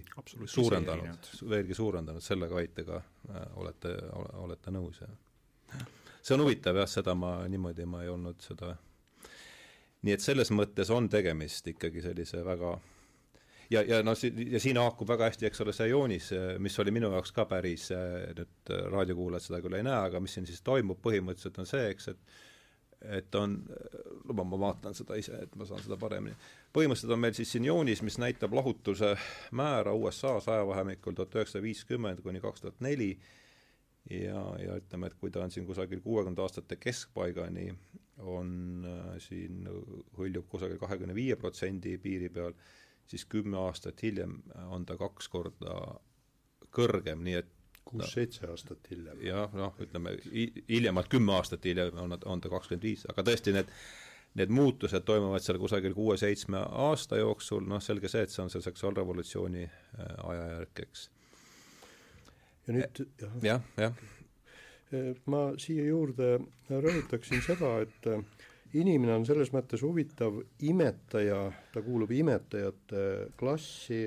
[0.47, 3.95] suurendanud, veelgi suurendanud, selle väitega äh, olete,
[4.43, 5.87] olete nõus, jah?
[6.23, 8.75] see on huvitav jah, seda ma niimoodi, ma ei olnud seda,
[10.07, 12.77] nii et selles mõttes on tegemist ikkagi sellise väga
[13.71, 14.17] ja, ja noh,
[14.53, 17.89] ja siin haakub väga hästi, eks ole, see joonis, mis oli minu jaoks ka päris,
[17.93, 22.13] nüüd raadiokuulajad seda küll ei näe, aga mis siin siis toimub, põhimõtteliselt on see, eks,
[22.15, 22.37] et
[23.13, 23.57] et on,
[24.25, 26.37] luba, ma vaatan seda ise, et ma saan seda paremini.
[26.75, 29.15] põhimõtteliselt on meil siis siin joonis, mis näitab lahutuse
[29.57, 33.13] määra USA-s ajavahemikul tuhat üheksasada viiskümmend kuni kaks tuhat neli
[34.11, 37.71] ja, ja ütleme, et kui ta on siin kusagil kuuekümnenda aastate keskpaigani,
[38.25, 38.51] on
[38.89, 39.67] äh, siin,
[40.17, 42.55] hõljub kusagil kahekümne viie protsendi piiri peal,
[43.07, 44.39] siis kümme aastat hiljem
[44.73, 45.77] on ta kaks korda
[46.75, 47.53] kõrgem, nii et
[47.87, 49.23] kuus-seitse aastat hiljem.
[49.27, 50.17] jah, noh, ütleme
[50.69, 53.73] hiljemalt kümme aastat hiljem on, on ta kakskümmend viis, aga tõesti need
[54.37, 58.61] need muutused toimuvad seal kusagil kuue-seitsme aasta jooksul, noh, selge see, et see on see
[58.67, 61.07] seksuaalrevolutsiooni äh, ajajärk, eks
[62.67, 64.05] ja nüüd jah, jah, jah.
[64.95, 66.37] Eh, ma siia juurde
[66.71, 71.41] rõhutaksin seda, et inimene on selles mõttes huvitav imetaja,
[71.73, 74.05] ta kuulub imetajate klassi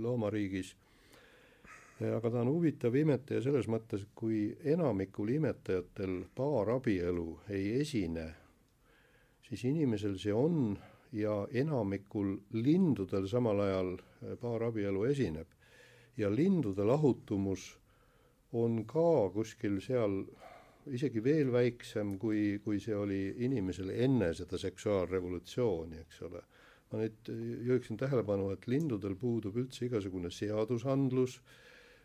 [0.00, 0.74] loomariigis,
[2.00, 8.28] aga ta on huvitav imetaja selles mõttes, kui enamikul imetajatel paarabielu ei esine,
[9.46, 10.76] siis inimesel see on
[11.12, 13.96] ja enamikul lindudel samal ajal
[14.40, 15.52] paarabielu esineb
[16.16, 17.68] ja lindude lahutumus
[18.52, 20.22] on ka kuskil seal
[20.92, 26.42] isegi veel väiksem, kui, kui see oli inimesel enne seda seksuaalrevolutsiooni, eks ole.
[26.92, 27.28] ma nüüd
[27.64, 31.38] juhiksin tähelepanu, et lindudel puudub üldse igasugune seadusandlus,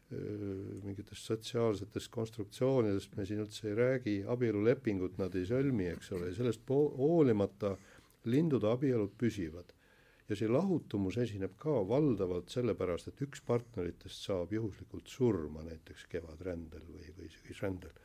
[0.10, 6.38] mingitest sotsiaalsetest konstruktsioonidest me siin üldse ei räägi, abielulepingut nad ei sõlmi, eks ole, ja
[6.38, 7.74] sellest hoolimata
[8.32, 9.74] lindude abielud püsivad
[10.28, 16.84] ja see lahutumus esineb ka valdavalt sellepärast, et üks partneritest saab juhuslikult surma näiteks kevadrändel
[16.88, 17.96] või, või sügisrändel.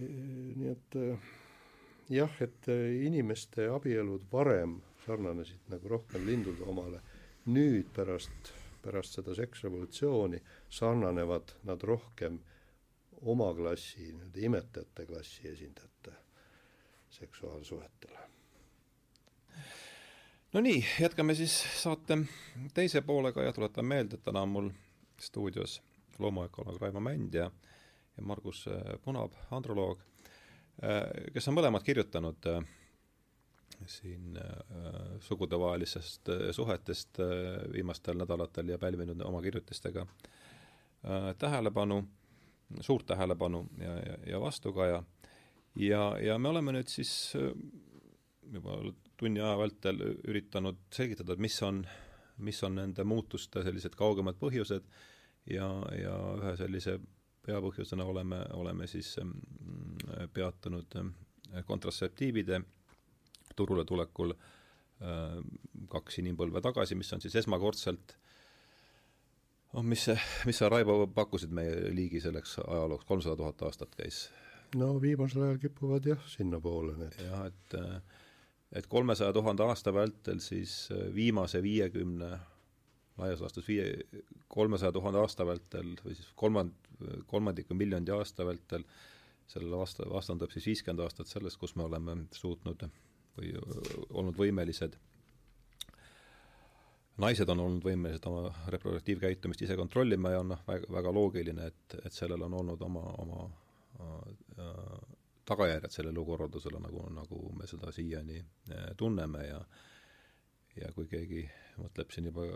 [0.00, 0.98] nii et
[2.12, 2.68] jah, et
[3.08, 7.00] inimeste abielud varem sarnanesid nagu rohkem lindude omale,
[7.48, 12.38] nüüd pärast, pärast seda seksrevolutsiooni sarnanevad nad rohkem
[13.20, 16.12] oma klassi, nii-öelda imetajate klassi esindajate
[17.10, 18.18] seksuaalsuhetele.
[20.52, 22.18] No nii, jätkame siis saate
[22.74, 24.70] teise poolega ja tuletan meelde, et täna on mul
[25.20, 25.82] stuudios
[26.18, 27.50] loomaökoloog Raimo Mänd ja,
[28.16, 28.64] ja Margus
[29.04, 30.00] Punab, androloog,
[31.32, 32.64] kes on mõlemad kirjutanud äh,
[33.86, 34.38] siin
[35.20, 37.18] sugudevahelisest suhetest
[37.72, 40.06] viimastel nädalatel ja pälvinud oma kirjutistega
[41.38, 42.02] tähelepanu,
[42.80, 45.02] suurt tähelepanu ja, ja, ja vastukaja.
[45.76, 47.32] ja, ja me oleme nüüd siis
[48.52, 48.76] juba
[49.16, 51.84] tunni aja vältel üritanud selgitada, et mis on,
[52.38, 54.86] mis on nende muutuste sellised kaugemad põhjused
[55.50, 56.98] ja, ja ühe sellise
[57.46, 59.14] peapõhjusena oleme, oleme siis
[60.34, 60.96] peatunud
[61.66, 62.60] kontratseptiivide
[63.56, 64.34] turule tulekul
[65.88, 68.18] kaks inimpõlve tagasi, mis on siis esmakordselt
[69.72, 70.16] noh, mis see,
[70.48, 74.26] mis sa, Raivo, pakkusid meie liigi selleks ajalooks, kolmsada tuhat aastat käis?
[74.78, 77.20] no viimasel ajal kipuvad jah, sinnapoole need.
[77.26, 77.78] jah, et
[78.78, 80.74] et kolmesaja tuhande aasta vältel siis
[81.14, 82.28] viimase viiekümne,
[83.18, 83.88] laias laastus viie,
[84.48, 86.90] kolmesaja tuhande aasta vältel või siis kolmand-,
[87.26, 88.86] kolmandiku miljondi aasta vältel,
[89.50, 92.86] sellele vasta-, vastandub siis viiskümmend aastat sellest, kus me oleme suutnud
[93.38, 93.52] või
[94.10, 94.96] olnud võimelised.
[97.20, 101.96] Naised on olnud võimelised oma reproduktiivkäitumist ise kontrollima ja on noh, väga, väga loogiline, et,
[102.04, 103.42] et sellel on olnud oma, oma
[104.00, 104.94] äh,
[105.50, 109.60] tagajärjed sellele elukorraldusele, nagu, nagu me seda siiani äh, tunneme ja
[110.78, 111.42] ja kui keegi
[111.80, 112.46] mõtleb siin juba,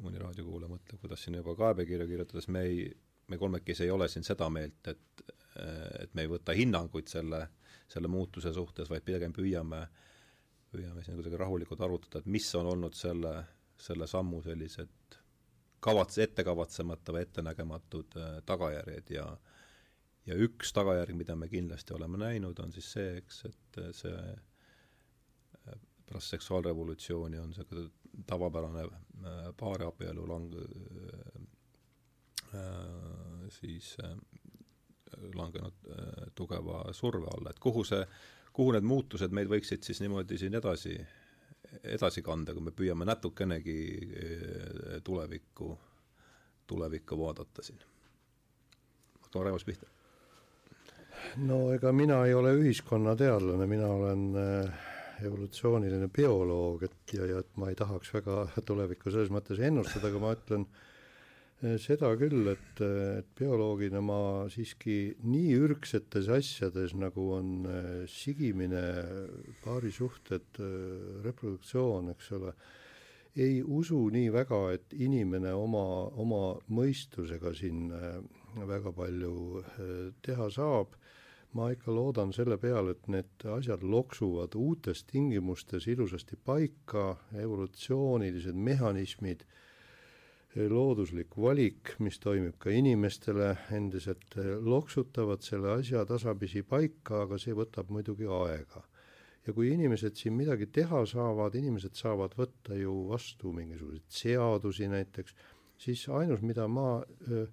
[0.00, 2.84] mõni raadiokuulaja mõtleb, kuidas siin juba kaebekirja kirjutades, me ei,
[3.28, 5.26] me kolmekesi ei ole siin seda meelt, et
[5.60, 7.40] et me ei võta hinnanguid selle,
[7.90, 9.84] selle muutuse suhtes, vaid pigem püüame,
[10.70, 13.34] püüame siin kuidagi rahulikult arutada, et mis on olnud selle
[13.80, 15.16] selle sammu sellised
[15.84, 19.26] kavats-, ettekavatsemata või ettenägematud äh, tagajärjed ja
[20.28, 24.18] ja üks tagajärg, mida me kindlasti oleme näinud, on siis see, eks, et äh, see
[24.20, 27.86] äh, pärast seksuaalrevolutsiooni on see
[28.26, 28.84] tavapärane
[29.56, 30.54] paariabielu lang-
[32.52, 34.16] äh,, siis äh,
[35.34, 38.04] langenud äh, tugeva surve alla, et kuhu see,
[38.52, 40.98] kuhu need muutused meid võiksid siis niimoodi siin edasi
[41.84, 43.78] edasi kanda, kui me püüame natukenegi
[44.10, 45.70] eh, tulevikku,
[46.70, 47.80] tulevikku vaadata siin.
[49.22, 49.86] hakkame Raivos pihta.
[51.46, 54.86] no ega mina ei ole ühiskonnateadlane, mina olen eh,
[55.26, 60.22] evolutsiooniline bioloog, et ja, ja et ma ei tahaks väga tulevikku selles mõttes ennustada, aga
[60.22, 60.86] ma ütlen äh,
[61.60, 68.82] seda küll, et, et bioloogina ma siiski nii ürgsetes asjades, nagu on eh, sigimine,
[69.64, 72.54] paarisuhted, eh, reproduktsioon, eks ole,
[73.36, 75.84] ei usu nii väga, et inimene oma,
[76.18, 76.42] oma
[76.72, 77.92] mõistusega siin
[78.66, 79.62] väga palju
[80.24, 80.96] teha saab.
[81.52, 89.42] ma ikka loodan selle peale, et need asjad loksuvad uutes tingimustes ilusasti paika, evolutsioonilised mehhanismid
[90.56, 94.34] looduslik valik, mis toimib ka inimestele, endiselt
[94.66, 98.82] loksutavad selle asja tasapisi paika, aga see võtab muidugi aega.
[99.46, 105.34] ja kui inimesed siin midagi teha saavad, inimesed saavad võtta ju vastu mingisuguseid seadusi näiteks,
[105.78, 107.46] siis ainus, mida ma öö,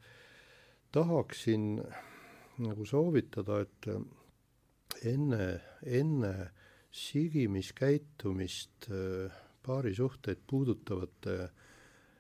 [0.91, 1.83] tahaksin
[2.59, 3.87] nagu soovitada, et
[5.05, 6.51] enne, enne
[6.91, 8.89] sigimiskäitumist
[9.63, 11.49] paarisuhteid puudutavate äh,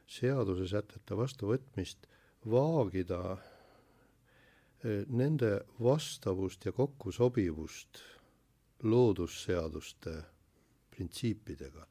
[0.07, 2.07] seadusesätete vastuvõtmist
[2.47, 8.01] vaagida eh, nende vastavust ja kokkusobivust
[8.83, 10.15] loodusseaduste
[10.97, 11.87] printsiipidega,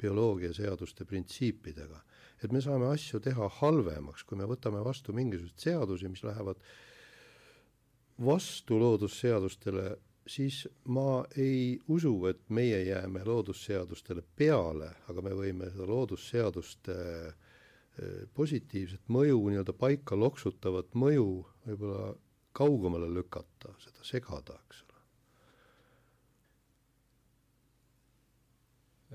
[0.00, 2.00] bioloogiaseaduste printsiipidega.
[2.44, 6.56] et me saame asju teha halvemaks, kui me võtame vastu mingisuguseid seadusi, mis lähevad
[8.24, 15.88] vastu loodusseadustele, siis ma ei usu, et meie jääme loodusseadustele peale, aga me võime seda
[15.88, 16.96] loodusseaduste
[18.34, 21.26] positiivset mõju, nii-öelda paika loksutavat mõju
[21.66, 22.14] võib-olla
[22.56, 25.02] kaugemale lükata, seda segada, eks ole.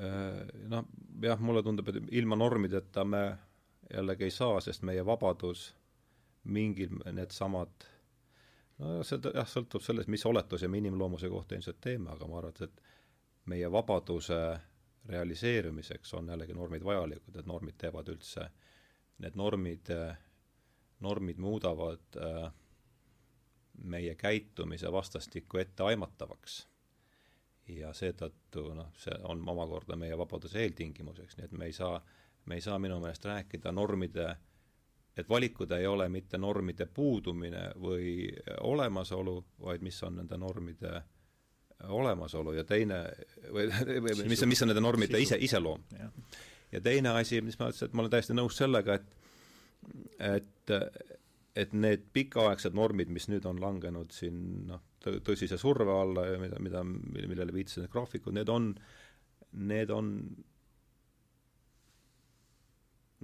[0.06, 0.86] Eh, noh,
[1.24, 3.24] jah, mulle tundub, et ilma normideta me
[3.92, 5.70] jällegi ei saa, sest meie vabadus
[6.46, 7.88] mingil needsamad
[8.82, 12.68] no seda jah, sõltub sellest, mis oletusi me inimloomuse kohta ilmselt teeme, aga ma arvan,
[12.68, 12.82] et
[13.50, 14.40] meie vabaduse
[15.10, 18.75] realiseerumiseks on jällegi normid vajalikud, et normid teevad üldse äh,
[19.24, 19.92] need normid,
[21.00, 22.52] normid muudavad äh,
[23.84, 26.68] meie käitumise vastastikku etteaimatavaks.
[27.68, 31.98] ja seetõttu noh, see on omakorda meie vabaduse eeltingimuseks, nii et me ei saa,
[32.46, 34.36] me ei saa minu meelest rääkida normide,
[35.18, 38.30] et valikud ei ole mitte normide puudumine või
[38.62, 41.02] olemasolu, vaid mis on nende normide
[41.90, 43.02] olemasolu ja teine
[43.50, 43.66] või,
[44.04, 45.82] või mis on, mis on nende normide ise, iseloom
[46.72, 49.16] ja teine asi, mis ma ütlesin, et ma olen täiesti nõus sellega, et
[50.20, 50.72] et,
[51.56, 56.60] et need pikaaegsed normid, mis nüüd on langenud siin noh, tõsise surve alla ja mida,
[56.64, 58.72] mida, millele viitasid need graafikud, need on,
[59.70, 60.12] need on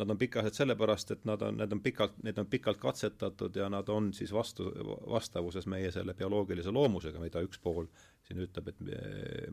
[0.02, 3.68] nad on pikaajalised sellepärast, et nad on, need on pikalt, need on pikalt katsetatud ja
[3.70, 4.66] nad on siis vastu,
[5.10, 7.86] vastavuses meie selle bioloogilise loomusega, mida üks pool
[8.26, 8.82] siin ütleb, et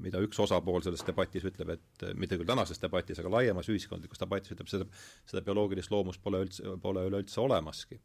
[0.00, 4.54] mida üks osapool selles debatis ütleb, et mitte küll tänases debatis, aga laiemas ühiskondlikus debatis
[4.54, 4.88] ütleb, seda,
[5.28, 8.00] seda bioloogilist loomust pole üldse, pole üleüldse olemaski.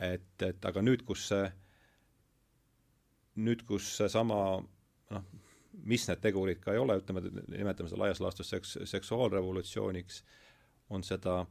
[0.00, 1.44] et, et aga nüüd, kus see,
[3.40, 4.40] nüüd, kus seesama
[5.10, 5.28] noh,
[5.84, 7.22] mis need tegurid ka ei ole, ütleme,
[7.52, 10.22] nimetame seda laias laastus seks-, seksuaalrevolutsiooniks,
[10.90, 11.44] on seda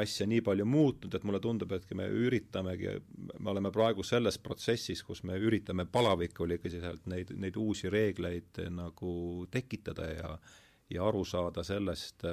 [0.00, 2.92] asja nii palju muutnud, et mulle tundub, et me üritamegi,
[3.38, 10.10] me oleme praegu selles protsessis, kus me üritame palavikuliselt neid, neid uusi reegleid nagu tekitada
[10.14, 10.34] ja
[10.90, 12.24] ja aru saada sellest,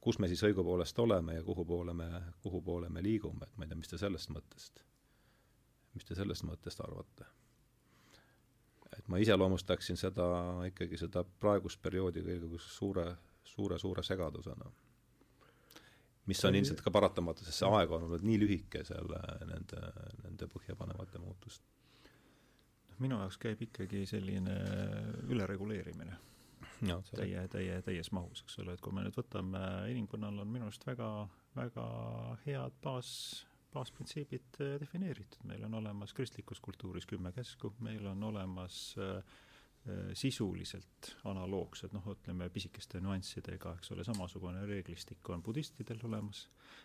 [0.00, 2.08] kus me siis õigupoolest oleme ja kuhu poole me,
[2.42, 4.82] kuhu poole me liigume, et ma ei tea, mis te sellest mõttest,
[5.94, 7.28] mis te sellest mõttest arvate?
[8.92, 10.24] et ma iseloomustaksin seda,
[10.68, 13.06] ikkagi seda praegust perioodi kõige suure,
[13.44, 14.68] suure, suure segadusena.
[16.30, 19.80] Mis on ilmselt ka paratamatu, sest see aeg on olnud nii lühike selle, nende,
[20.22, 21.66] nende põhjapanevate muutuste.
[22.90, 24.58] noh, minu jaoks käib ikkagi selline
[25.30, 26.18] ülereguleerimine.
[27.14, 29.62] täie, täie, täies mahus, eks ole, et kui me nüüd võtame,
[29.94, 31.08] inimkonnal on minu arust väga,
[31.56, 31.86] väga
[32.46, 33.12] head baas
[33.72, 39.40] baasprintsiibid äh, defineeritud, meil on olemas kristlikus kultuuris kümme käsku, meil on olemas äh, äh,
[40.14, 46.44] sisuliselt analoogsed, noh, ütleme pisikeste nüanssidega, eks ole, samasugune reeglistik on budistidel olemas.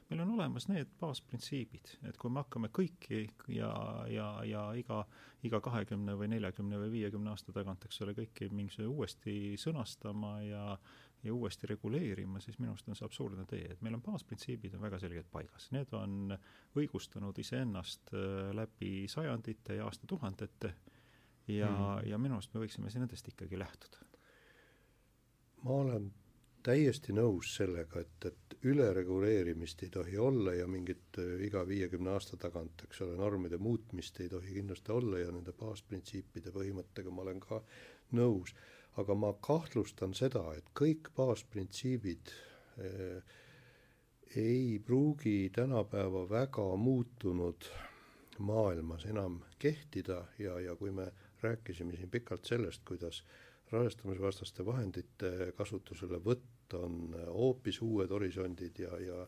[0.09, 3.69] meil on olemas need baasprintsiibid, et kui me hakkame kõiki ja,
[4.09, 5.03] ja, ja iga,
[5.45, 10.71] iga kahekümne või neljakümne või viiekümne aasta tagant, eks ole, kõiki mingisuguse uuesti sõnastama ja
[11.23, 14.83] ja uuesti reguleerima, siis minu arust on see absurdne tee, et meil on baasprintsiibid on
[14.85, 16.35] väga selgelt paigas, need on
[16.77, 20.73] õigustanud iseennast äh, läbi sajandite ja aastatuhandete
[21.47, 24.05] ja mm., ja minu arust me võiksime siin nendest ikkagi lähtuda.
[25.63, 26.09] ma olen
[26.63, 32.37] täiesti nõus sellega, et, et ülereguleerimist ei tohi olla ja mingit äh, iga viiekümne aasta
[32.37, 37.39] tagant, eks ole, normide muutmist ei tohi kindlasti olla ja nende baasprintsiipide põhimõttega ma olen
[37.43, 37.61] ka
[38.17, 38.55] nõus
[38.97, 42.31] aga ma kahtlustan seda, et kõik baasprintsiibid
[42.81, 43.35] eh,
[44.37, 47.69] ei pruugi tänapäeva väga muutunud
[48.39, 51.07] maailmas enam kehtida ja, ja kui me
[51.41, 53.23] rääkisime siin pikalt sellest, kuidas
[53.71, 59.27] rahastumisvastaste vahendite kasutuselevõtt on hoopis uued horisondid ja, ja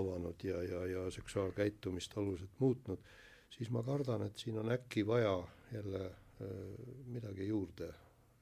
[0.00, 3.00] avanud ja, ja, ja seksuaalkäitumist oluliselt muutnud,
[3.50, 5.38] siis ma kardan, et siin on äkki vaja
[5.72, 6.14] jälle äh,
[7.06, 7.92] midagi juurde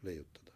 [0.03, 0.47] leiutada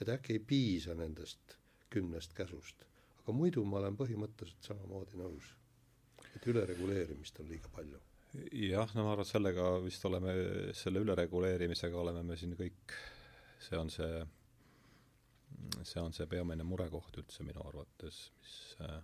[0.00, 1.56] et äkki ei piisa nendest
[1.90, 2.86] kümnest käsust.
[3.20, 5.50] aga muidu ma olen põhimõtteliselt samamoodi nõus,
[6.34, 8.00] et ülereguleerimist on liiga palju.
[8.32, 10.34] Jah, no ma arvan, et sellega vist oleme,
[10.76, 12.96] selle ülereguleerimisega oleme me siin kõik,
[13.62, 14.20] see on see,
[15.82, 19.00] see on see peamine murekoht üldse minu arvates, mis äh,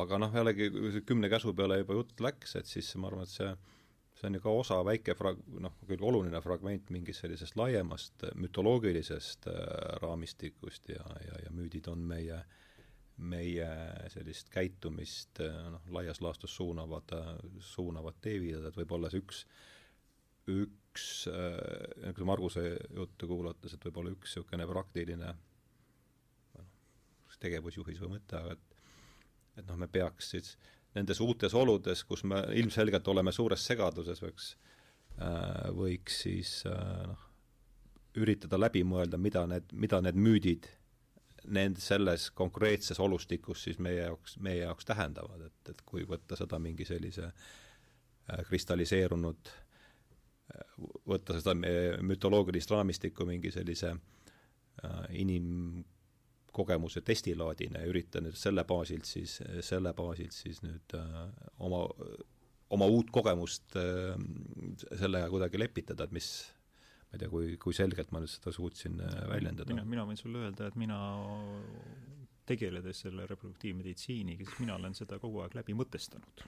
[0.00, 3.28] aga noh, jällegi, kui see kümne käsu peale juba jutt läks, et siis ma arvan,
[3.28, 3.52] et see
[4.20, 9.48] see on ju ka osa, väike frag-, noh, küll oluline fragment mingist sellisest laiemast mütoloogilisest
[9.48, 9.60] äh,
[10.02, 12.42] raamistikust ja, ja, ja müüdid on meie,
[13.20, 13.68] meie
[14.12, 17.14] sellist käitumist äh, noh, laias laastus suunavad,
[17.72, 19.44] suunavad teeviidad, et võib-olla see üks,
[20.50, 22.64] üks äh,, kui Marguse
[22.96, 26.68] juttu kuulates, et võib-olla üks niisugune praktiline noh,
[27.40, 28.66] tegevusjuhis või mõte, aga et
[29.58, 34.20] et noh, me peaks siis äh, nendes uutes oludes, kus me ilmselgelt oleme suures segaduses,
[34.24, 34.50] võiks,
[35.22, 37.26] äh, võiks siis äh, noh,
[38.20, 40.66] üritada läbi mõelda, mida need, mida need müüdid
[41.46, 46.58] nend-, selles konkreetses olustikus siis meie jaoks, meie jaoks tähendavad, et, et kui võtta seda
[46.58, 49.52] mingi sellise äh, kristalliseerunud,
[51.06, 51.54] võtta seda
[52.02, 53.92] mütoloogilist raamistikku mingi sellise
[55.14, 55.84] inim-,
[56.52, 61.18] kogemuse testilaadina ja üritan nüüd selle baasilt siis, selle baasilt siis nüüd äh,
[61.62, 61.84] oma,
[62.74, 64.16] oma uut kogemust äh,
[64.98, 66.30] sellega kuidagi lepitada, et mis
[67.10, 69.74] ma ei tea, kui, kui selgelt ma nüüd seda suutsin äh, väljendada.
[69.74, 70.98] mina, mina võin sulle öelda, et mina
[72.46, 76.46] tegeledes selle reproduktiivmeditsiiniga, siis mina olen seda kogu aeg läbi mõtestanud.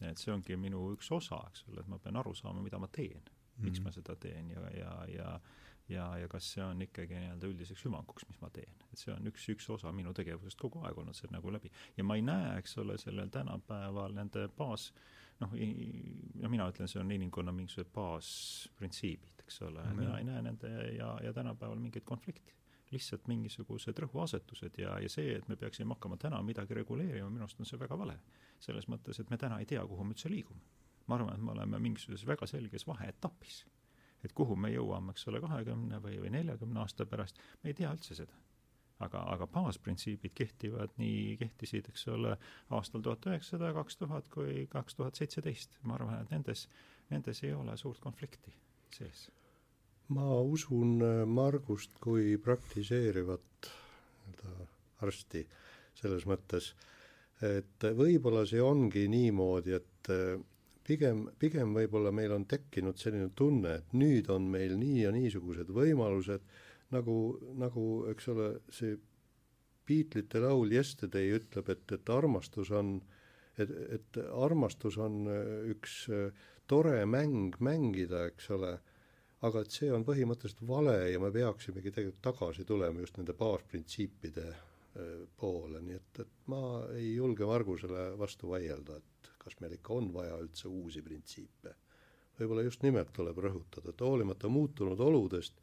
[0.00, 2.88] et see ongi minu üks osa, eks ole, et ma pean aru saama, mida ma
[2.88, 3.22] teen,
[3.60, 3.84] miks mm -hmm.
[3.84, 5.40] ma seda teen ja, ja, ja
[5.90, 8.70] ja, ja kas see on ikkagi nii-öelda üldiseks hüvanguks, mis ma teen.
[8.92, 11.70] et see on üks, üks osa minu tegevusest kogu aeg olnud see nagu läbi.
[11.96, 14.90] ja ma ei näe, eks ole, sellel tänapäeval nende baas,
[15.40, 15.56] noh,
[16.42, 20.00] no mina ütlen, see on inimkonna mingisugused baasprintsiibid, eks ole mm, -hmm.
[20.04, 22.56] mina ei näe nende ja, ja tänapäeval mingeid konflikte
[22.90, 27.60] lihtsalt mingisugused rõhuasetused ja, ja see, et me peaksime hakkama täna midagi reguleerima, minu arust
[27.60, 28.18] on see väga vale.
[28.60, 30.60] selles mõttes, et me täna ei tea, kuhu me üldse liigume.
[31.06, 33.64] ma arvan, et me oleme mingisuguses väga selges vaheetapis
[34.24, 37.92] et kuhu me jõuame, eks ole, kahekümne või, või neljakümne aasta pärast, me ei tea
[37.94, 38.36] üldse seda.
[39.04, 42.36] Aga, aga baasprintsiibid kehtivad nii, kehtisid, eks ole,
[42.76, 45.78] aastal tuhat üheksasada, kaks tuhat kui kaks tuhat seitseteist.
[45.82, 46.66] ma arvan, et nendes,
[47.10, 48.54] nendes ei ole suurt konflikti
[48.96, 49.28] sees.
[50.08, 54.68] ma usun äh, Margust kui praktiseerivat nii-öelda
[55.06, 55.44] arsti
[55.96, 56.72] selles mõttes,
[57.44, 60.40] et võib-olla see ongi niimoodi, et äh,
[60.86, 65.70] pigem, pigem võib-olla meil on tekkinud selline tunne, et nüüd on meil nii ja niisugused
[65.74, 66.44] võimalused,
[66.94, 67.16] nagu,
[67.58, 68.96] nagu eks ole, see
[69.90, 72.98] Beatlesite laul Yesterday ütleb, et, et armastus on,
[73.58, 76.30] et, et armastus on äh, üks äh,
[76.70, 78.76] tore mäng mängida, eks ole,
[79.46, 84.46] aga et see on põhimõtteliselt vale ja me peaksimegi tegelikult tagasi tulema just nende baasprintsiipide
[84.50, 86.62] äh, poole, nii et, et ma
[86.94, 91.74] ei julge Margusele vastu vaielda, et kas meil ikka on vaja üldse uusi printsiipe.
[92.38, 95.58] võib-olla just nimelt tuleb rõhutada, et hoolimata muutunud oludest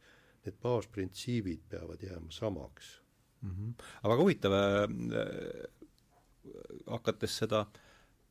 [0.48, 2.93] need baasprintsiibid peavad jääma samaks
[3.41, 3.52] mm.
[3.52, 3.74] -hmm.
[4.02, 5.68] aga väga huvitav äh,,
[6.88, 7.66] hakates seda,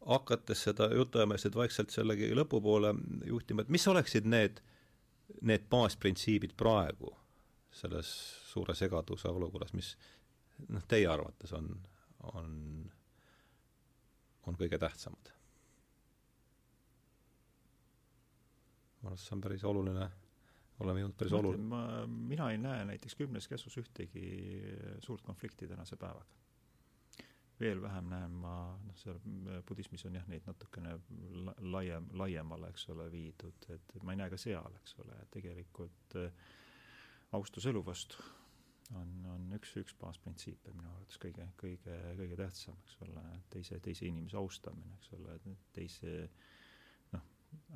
[0.07, 2.95] hakates seda jutuajamist vaikselt sellegi lõpupoole
[3.27, 4.61] juhtima, et mis oleksid need,
[5.41, 7.13] need baasprintsiibid praegu
[7.77, 8.11] selles
[8.51, 9.93] suure segaduse olukorras, mis
[10.69, 11.73] noh, teie arvates on,
[12.33, 12.53] on,
[14.47, 15.33] on kõige tähtsamad?
[19.03, 20.07] ma arvan, et see on päris oluline
[20.85, 21.55] oleme jõudnud päris olu-.
[21.61, 24.27] ma, mina ei näe näiteks kümnes käsus ühtegi
[25.05, 26.27] suurt konflikti tänase päevaga.
[27.61, 28.55] veel vähem näen ma,
[28.85, 29.21] noh, seal
[29.69, 30.99] budismis on jah, neid natukene
[31.73, 36.19] laiem, laiemale, eks ole, viidud, et ma ei näe ka seal, eks ole, et tegelikult
[36.21, 36.51] äh,
[37.33, 38.21] austus elu vastu
[38.95, 44.07] on, on üks, üks baasprintsiipe minu arvates kõige, kõige, kõige tähtsam, eks ole, teise, teise
[44.07, 45.41] inimese austamine, eks ole,
[45.75, 46.55] teise äh,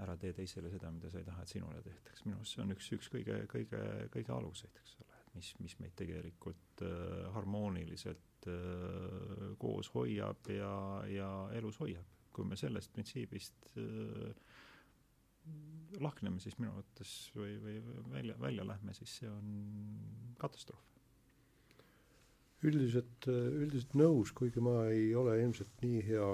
[0.01, 2.25] ära tee teisele seda, mida sa ei taha, et sinule tehtaks.
[2.27, 3.81] minu arust see on üks, üks kõige, kõige,
[4.15, 10.75] kõige aluseid, eks ole, et mis, mis meid tegelikult äh, harmooniliselt äh, koos hoiab ja,
[11.11, 12.17] ja elus hoiab.
[12.31, 14.31] kui me sellest printsiibist äh,
[16.01, 17.81] lahkneme, siis minu arvates või, või
[18.13, 19.51] välja, välja lähme, siis see on
[20.39, 20.87] katastroof.
[22.63, 26.29] üldiselt, üldiselt nõus, kuigi ma ei ole ilmselt nii hea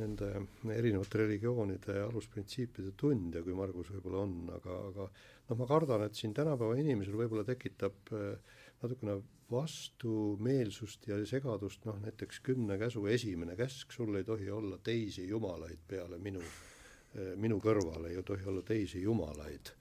[0.00, 0.28] nende
[0.74, 6.34] erinevate religioonide alusprintsiipide tundja, kui Margus võib-olla on, aga, aga noh, ma kardan, et siin
[6.36, 9.18] tänapäeva inimesel võib-olla tekitab äh, natukene
[9.50, 15.82] vastumeelsust ja segadust, noh näiteks kümne käsu esimene käsk, sul ei tohi olla teisi jumalaid
[15.88, 19.72] peale minu, äh, minu kõrval ei tohi olla teisi jumalaid.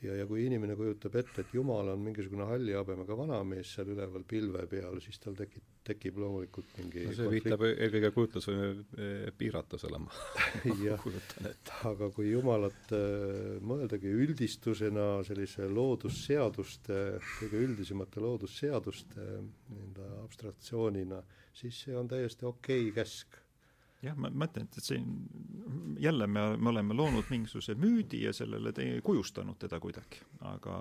[0.00, 4.24] Ja, ja kui inimene kujutab ette, et Jumal on mingisugune halli habemega vanamees seal üleval
[4.24, 9.86] pilve peal, siis tal tekib, tekib loomulikult mingi no see viitab eelkõige kujutlusvõime eh, piiratus
[9.88, 10.12] olema.
[10.86, 11.04] Jah,
[11.90, 17.02] aga kui Jumalat äh, mõeldagi üldistusena sellise loodusseaduste,
[17.40, 21.22] kõige üldisemate loodusseaduste nii-öelda abstraktsioonina,
[21.56, 23.40] siis see on täiesti okei okay käsk
[24.04, 25.00] jah, ma mõtlen, et, see
[26.00, 30.76] jälle me, me oleme loonud mingisuguse müüdi ja sellele te, kujustanud teda kuidagi, aga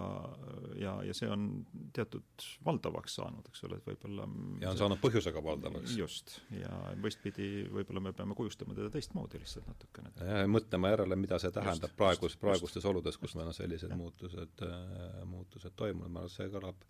[0.80, 1.47] ja, ja see on
[1.95, 4.28] teatud valdavaks saanud, eks ole, et võib-olla
[4.63, 5.95] ja on saanud põhjusega valdavaks.
[5.99, 6.72] just, ja
[7.03, 10.13] vastpidi võib-olla me peame kujustama teda teistmoodi lihtsalt natukene.
[10.24, 13.91] ja mõtlema järele, mida see tähendab just, praegus, praegustes just, oludes, kus meil on sellised
[13.91, 13.99] ja.
[13.99, 16.88] muutused äh,, muutused toimunud, ma arvan, et see kõlab,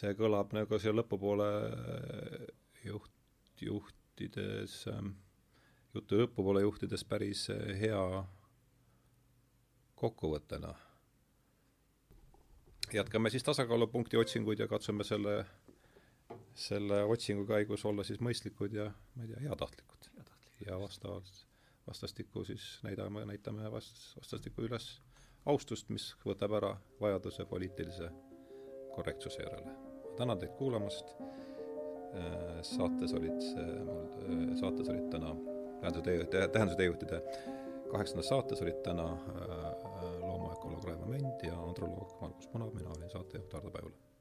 [0.00, 1.52] see kõlab nagu siia lõpupoole
[2.86, 3.14] juht,
[3.62, 5.10] juht juhtides, ähm,
[5.94, 8.24] jutu lõpupoole juhtides päris äh, hea
[9.94, 10.74] kokkuvõttena.
[12.92, 15.44] jätkame siis tasakaalupunkti otsinguid ja katsume selle,
[16.54, 20.08] selle otsingu käigus olla siis mõistlikud ja ma ei tea, heatahtlikud.
[20.66, 21.46] ja vastavalt,
[21.86, 25.00] vastastikku siis näidame, näitame vast-, vastastikku üles
[25.44, 28.10] austust, mis võtab ära vajaduse poliitilise
[28.94, 29.76] korrektsuse järele.
[30.16, 31.16] tänan teid kuulamast
[32.62, 35.34] saates olid, äh, saates olid täna,
[35.80, 37.22] tähenduse tee, tähenduse teejuhtide
[37.90, 39.70] kaheksandas saates olid täna äh,
[40.20, 44.15] loomaökoloog Raivo Mänd ja androloog Margus Punav, mina olin saatejuht Hardo Päevla